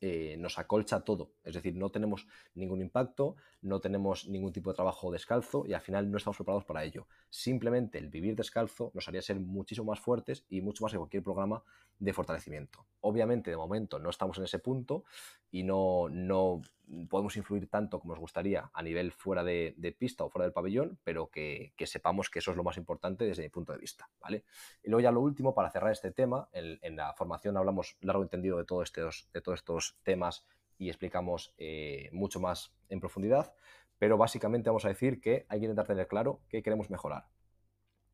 eh, 0.00 0.36
nos 0.38 0.58
acolcha 0.58 1.00
todo. 1.00 1.32
Es 1.42 1.54
decir, 1.54 1.74
no 1.74 1.90
tenemos 1.90 2.26
ningún 2.54 2.80
impacto, 2.80 3.36
no 3.62 3.80
tenemos 3.80 4.28
ningún 4.28 4.52
tipo 4.52 4.70
de 4.70 4.76
trabajo 4.76 5.10
descalzo 5.10 5.64
y 5.66 5.72
al 5.72 5.80
final 5.80 6.10
no 6.10 6.18
estamos 6.18 6.36
preparados 6.36 6.64
para 6.64 6.84
ello. 6.84 7.08
Simplemente 7.30 7.98
el 7.98 8.08
vivir 8.08 8.36
descalzo 8.36 8.92
nos 8.94 9.08
haría 9.08 9.22
ser 9.22 9.40
muchísimo 9.40 9.86
más 9.90 10.00
fuertes 10.00 10.44
y 10.48 10.60
mucho 10.60 10.84
más 10.84 10.92
que 10.92 10.98
cualquier 10.98 11.22
programa 11.22 11.62
de 11.98 12.12
fortalecimiento. 12.12 12.86
Obviamente, 13.00 13.50
de 13.50 13.56
momento 13.56 13.98
no 13.98 14.10
estamos 14.10 14.38
en 14.38 14.44
ese 14.44 14.60
punto 14.60 15.04
y 15.50 15.64
no, 15.64 16.08
no 16.10 16.62
podemos 17.08 17.36
influir 17.36 17.68
tanto 17.68 18.00
como 18.00 18.14
nos 18.14 18.20
gustaría 18.20 18.70
a 18.72 18.82
nivel 18.82 19.12
fuera 19.12 19.44
de, 19.44 19.96
pista 19.98 20.24
o 20.24 20.30
fuera 20.30 20.44
del 20.44 20.52
pabellón, 20.52 20.98
pero 21.04 21.28
que, 21.28 21.72
sepamos 21.84 22.30
que 22.30 22.38
eso 22.38 22.50
es 22.50 22.56
lo 22.56 22.64
más 22.64 22.76
importante 22.76 23.24
desde 23.24 23.42
mi 23.42 23.48
punto 23.48 23.72
de 23.72 23.78
vista. 23.78 24.08
¿vale? 24.20 24.44
Y 24.82 24.90
luego 24.90 25.02
ya 25.02 25.10
lo 25.10 25.20
último, 25.20 25.54
para 25.54 25.70
cerrar 25.70 25.92
este 25.92 26.10
tema, 26.10 26.48
en, 26.52 26.96
la 26.96 27.12
formación 27.14 27.56
hablamos 27.56 27.96
largo 28.00 28.22
entendido 28.22 28.58
de, 28.58 28.64
todo 28.64 28.82
estos, 28.82 29.28
de 29.32 29.40
todos 29.40 29.60
estos 29.60 29.87
temas 30.02 30.46
y 30.78 30.88
explicamos 30.88 31.54
eh, 31.58 32.08
mucho 32.12 32.40
más 32.40 32.72
en 32.88 33.00
profundidad, 33.00 33.54
pero 33.98 34.16
básicamente 34.16 34.70
vamos 34.70 34.84
a 34.84 34.88
decir 34.88 35.20
que 35.20 35.46
hay 35.48 35.58
que 35.60 35.66
intentar 35.66 35.86
tener 35.86 36.06
claro 36.06 36.40
qué 36.48 36.62
queremos 36.62 36.90
mejorar. 36.90 37.28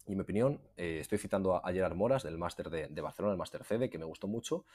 Y 0.06 0.12
en 0.12 0.18
mi 0.18 0.22
opinión, 0.22 0.60
eh, 0.76 0.98
estoy 1.00 1.18
citando 1.18 1.56
a 1.56 1.72
Gerard 1.72 1.94
Moras 1.94 2.22
del 2.22 2.38
máster 2.38 2.68
de, 2.70 3.00
Barcelona, 3.00 3.32
el 3.32 3.38
máster 3.38 3.64
CD, 3.64 3.88
que 3.88 3.98
me 3.98 4.04
gustó 4.04 4.26
mucho, 4.26 4.66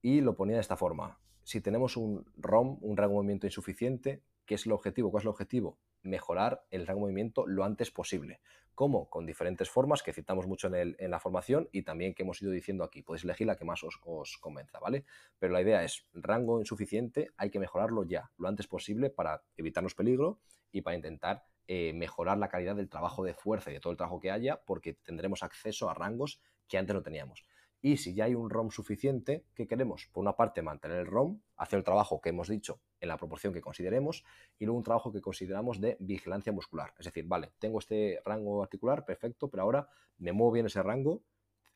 y 0.00 0.20
lo 0.20 0.36
ponía 0.36 0.56
de 0.56 0.60
esta 0.60 0.76
forma. 0.76 1.18
Si 1.42 1.60
tenemos 1.60 1.96
un 1.96 2.24
ROM, 2.36 2.78
un 2.80 2.96
rango 2.96 3.12
de 3.12 3.16
movimiento 3.16 3.46
insuficiente, 3.46 4.22
¿qué 4.44 4.54
es 4.54 4.66
el 4.66 4.72
objetivo? 4.72 5.10
¿Cuál 5.10 5.22
es 5.22 5.24
el 5.24 5.30
objetivo? 5.30 5.78
Mejorar 6.06 6.64
el 6.70 6.86
rango 6.86 7.00
de 7.00 7.12
movimiento 7.12 7.46
lo 7.46 7.64
antes 7.64 7.90
posible. 7.90 8.40
¿Cómo? 8.74 9.08
Con 9.08 9.24
diferentes 9.24 9.70
formas 9.70 10.02
que 10.02 10.12
citamos 10.12 10.46
mucho 10.46 10.68
en, 10.74 10.96
en 10.98 11.10
la 11.10 11.18
formación 11.18 11.68
y 11.72 11.82
también 11.82 12.14
que 12.14 12.22
hemos 12.22 12.42
ido 12.42 12.52
diciendo 12.52 12.84
aquí. 12.84 13.02
Podéis 13.02 13.24
elegir 13.24 13.46
la 13.46 13.56
que 13.56 13.64
más 13.64 13.82
os, 13.82 13.98
os 14.04 14.36
convenza, 14.38 14.78
¿vale? 14.78 15.04
Pero 15.38 15.52
la 15.52 15.62
idea 15.62 15.82
es, 15.82 16.06
rango 16.12 16.60
insuficiente, 16.60 17.30
hay 17.36 17.50
que 17.50 17.58
mejorarlo 17.58 18.04
ya, 18.04 18.30
lo 18.36 18.48
antes 18.48 18.66
posible 18.66 19.08
para 19.08 19.42
evitarnos 19.56 19.94
peligro 19.94 20.40
y 20.72 20.82
para 20.82 20.94
intentar 20.94 21.44
eh, 21.68 21.92
mejorar 21.94 22.38
la 22.38 22.48
calidad 22.48 22.76
del 22.76 22.88
trabajo 22.88 23.24
de 23.24 23.34
fuerza 23.34 23.70
y 23.70 23.74
de 23.74 23.80
todo 23.80 23.90
el 23.90 23.96
trabajo 23.96 24.20
que 24.20 24.30
haya, 24.30 24.60
porque 24.64 24.92
tendremos 24.92 25.42
acceso 25.42 25.90
a 25.90 25.94
rangos 25.94 26.40
que 26.68 26.78
antes 26.78 26.94
no 26.94 27.02
teníamos. 27.02 27.44
Y 27.86 27.98
si 27.98 28.14
ya 28.14 28.24
hay 28.24 28.34
un 28.34 28.50
ROM 28.50 28.72
suficiente, 28.72 29.44
¿qué 29.54 29.68
queremos? 29.68 30.08
Por 30.12 30.20
una 30.20 30.34
parte, 30.34 30.60
mantener 30.60 30.98
el 30.98 31.06
ROM, 31.06 31.40
hacer 31.56 31.78
el 31.78 31.84
trabajo 31.84 32.20
que 32.20 32.30
hemos 32.30 32.48
dicho 32.48 32.80
en 32.98 33.06
la 33.06 33.16
proporción 33.16 33.54
que 33.54 33.60
consideremos, 33.60 34.24
y 34.58 34.64
luego 34.64 34.76
un 34.76 34.82
trabajo 34.82 35.12
que 35.12 35.20
consideramos 35.20 35.80
de 35.80 35.96
vigilancia 36.00 36.52
muscular. 36.52 36.94
Es 36.98 37.04
decir, 37.04 37.26
vale, 37.28 37.52
tengo 37.60 37.78
este 37.78 38.20
rango 38.24 38.60
articular, 38.60 39.04
perfecto, 39.04 39.48
pero 39.48 39.62
ahora 39.62 39.88
me 40.18 40.32
muevo 40.32 40.50
bien 40.50 40.66
ese 40.66 40.82
rango, 40.82 41.22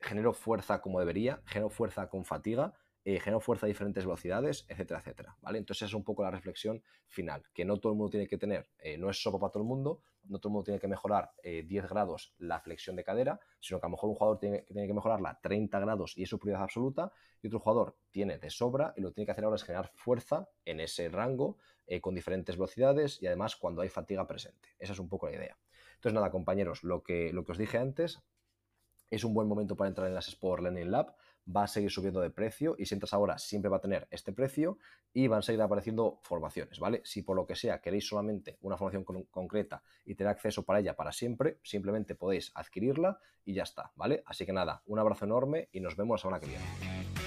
genero 0.01 0.33
fuerza 0.33 0.81
como 0.81 0.99
debería, 0.99 1.44
genero 1.46 1.70
fuerza 1.70 2.09
con 2.09 2.25
fatiga, 2.25 2.75
eh, 3.02 3.18
genero 3.18 3.40
fuerza 3.40 3.64
a 3.64 3.68
diferentes 3.68 4.04
velocidades, 4.04 4.66
etcétera, 4.68 5.00
etcétera. 5.00 5.36
¿vale? 5.40 5.58
Entonces 5.58 5.88
es 5.88 5.94
un 5.94 6.04
poco 6.04 6.22
la 6.22 6.30
reflexión 6.30 6.82
final, 7.06 7.42
que 7.54 7.64
no 7.64 7.78
todo 7.78 7.92
el 7.92 7.98
mundo 7.98 8.10
tiene 8.10 8.28
que 8.28 8.36
tener, 8.36 8.68
eh, 8.78 8.98
no 8.98 9.08
es 9.08 9.22
sopa 9.22 9.38
para 9.38 9.52
todo 9.52 9.62
el 9.62 9.68
mundo, 9.68 10.02
no 10.24 10.38
todo 10.38 10.50
el 10.50 10.52
mundo 10.52 10.64
tiene 10.64 10.78
que 10.78 10.86
mejorar 10.86 11.30
10 11.42 11.84
eh, 11.84 11.88
grados 11.88 12.34
la 12.38 12.60
flexión 12.60 12.96
de 12.96 13.04
cadera, 13.04 13.40
sino 13.58 13.80
que 13.80 13.86
a 13.86 13.88
lo 13.88 13.92
mejor 13.92 14.10
un 14.10 14.16
jugador 14.16 14.38
tiene, 14.38 14.62
tiene, 14.62 14.86
que 14.86 14.92
mejorarla 14.92 15.38
30 15.42 15.80
grados 15.80 16.16
y 16.18 16.24
es 16.24 16.28
su 16.28 16.38
prioridad 16.38 16.64
absoluta, 16.64 17.10
y 17.42 17.46
otro 17.46 17.58
jugador 17.58 17.96
tiene 18.10 18.38
de 18.38 18.50
sobra 18.50 18.92
y 18.96 19.00
lo 19.00 19.08
que 19.08 19.14
tiene 19.14 19.26
que 19.26 19.32
hacer 19.32 19.44
ahora 19.44 19.56
es 19.56 19.64
generar 19.64 19.90
fuerza 19.94 20.48
en 20.66 20.80
ese 20.80 21.08
rango 21.08 21.56
con 22.02 22.14
diferentes 22.14 22.56
velocidades 22.56 23.20
y 23.20 23.26
además 23.26 23.56
cuando 23.56 23.80
hay 23.82 23.88
fatiga 23.88 24.24
presente. 24.24 24.68
Esa 24.78 24.92
es 24.92 25.00
un 25.00 25.08
poco 25.08 25.26
la 25.28 25.34
idea. 25.34 25.58
Entonces 25.94 26.14
nada, 26.14 26.30
compañeros, 26.30 26.84
lo 26.84 27.02
que, 27.02 27.32
lo 27.32 27.44
que 27.44 27.52
os 27.52 27.58
dije 27.58 27.78
antes, 27.78 28.22
es 29.10 29.24
un 29.24 29.34
buen 29.34 29.48
momento 29.48 29.76
para 29.76 29.88
entrar 29.88 30.06
en 30.06 30.14
las 30.14 30.28
Sport 30.28 30.62
Learning 30.62 30.90
Lab 30.90 31.14
va 31.54 31.64
a 31.64 31.66
seguir 31.66 31.90
subiendo 31.90 32.20
de 32.20 32.30
precio 32.30 32.74
y 32.78 32.86
si 32.86 32.94
entras 32.94 33.12
ahora 33.14 33.38
siempre 33.38 33.68
va 33.68 33.78
a 33.78 33.80
tener 33.80 34.06
este 34.10 34.32
precio 34.32 34.78
y 35.12 35.26
van 35.26 35.40
a 35.40 35.42
seguir 35.42 35.60
apareciendo 35.62 36.18
formaciones, 36.22 36.78
¿vale? 36.78 37.00
Si 37.04 37.22
por 37.22 37.36
lo 37.36 37.46
que 37.46 37.56
sea 37.56 37.80
queréis 37.80 38.06
solamente 38.06 38.58
una 38.62 38.76
formación 38.76 39.04
concreta 39.30 39.82
y 40.04 40.14
tener 40.14 40.30
acceso 40.30 40.64
para 40.64 40.80
ella 40.80 40.94
para 40.94 41.12
siempre, 41.12 41.58
simplemente 41.62 42.14
podéis 42.14 42.52
adquirirla 42.54 43.18
y 43.44 43.54
ya 43.54 43.64
está, 43.64 43.92
¿vale? 43.96 44.22
Así 44.26 44.46
que 44.46 44.52
nada, 44.52 44.82
un 44.86 44.98
abrazo 44.98 45.24
enorme 45.24 45.68
y 45.72 45.80
nos 45.80 45.96
vemos 45.96 46.20
la 46.20 46.22
semana 46.22 46.40
que 46.40 46.46
viene. 46.46 47.19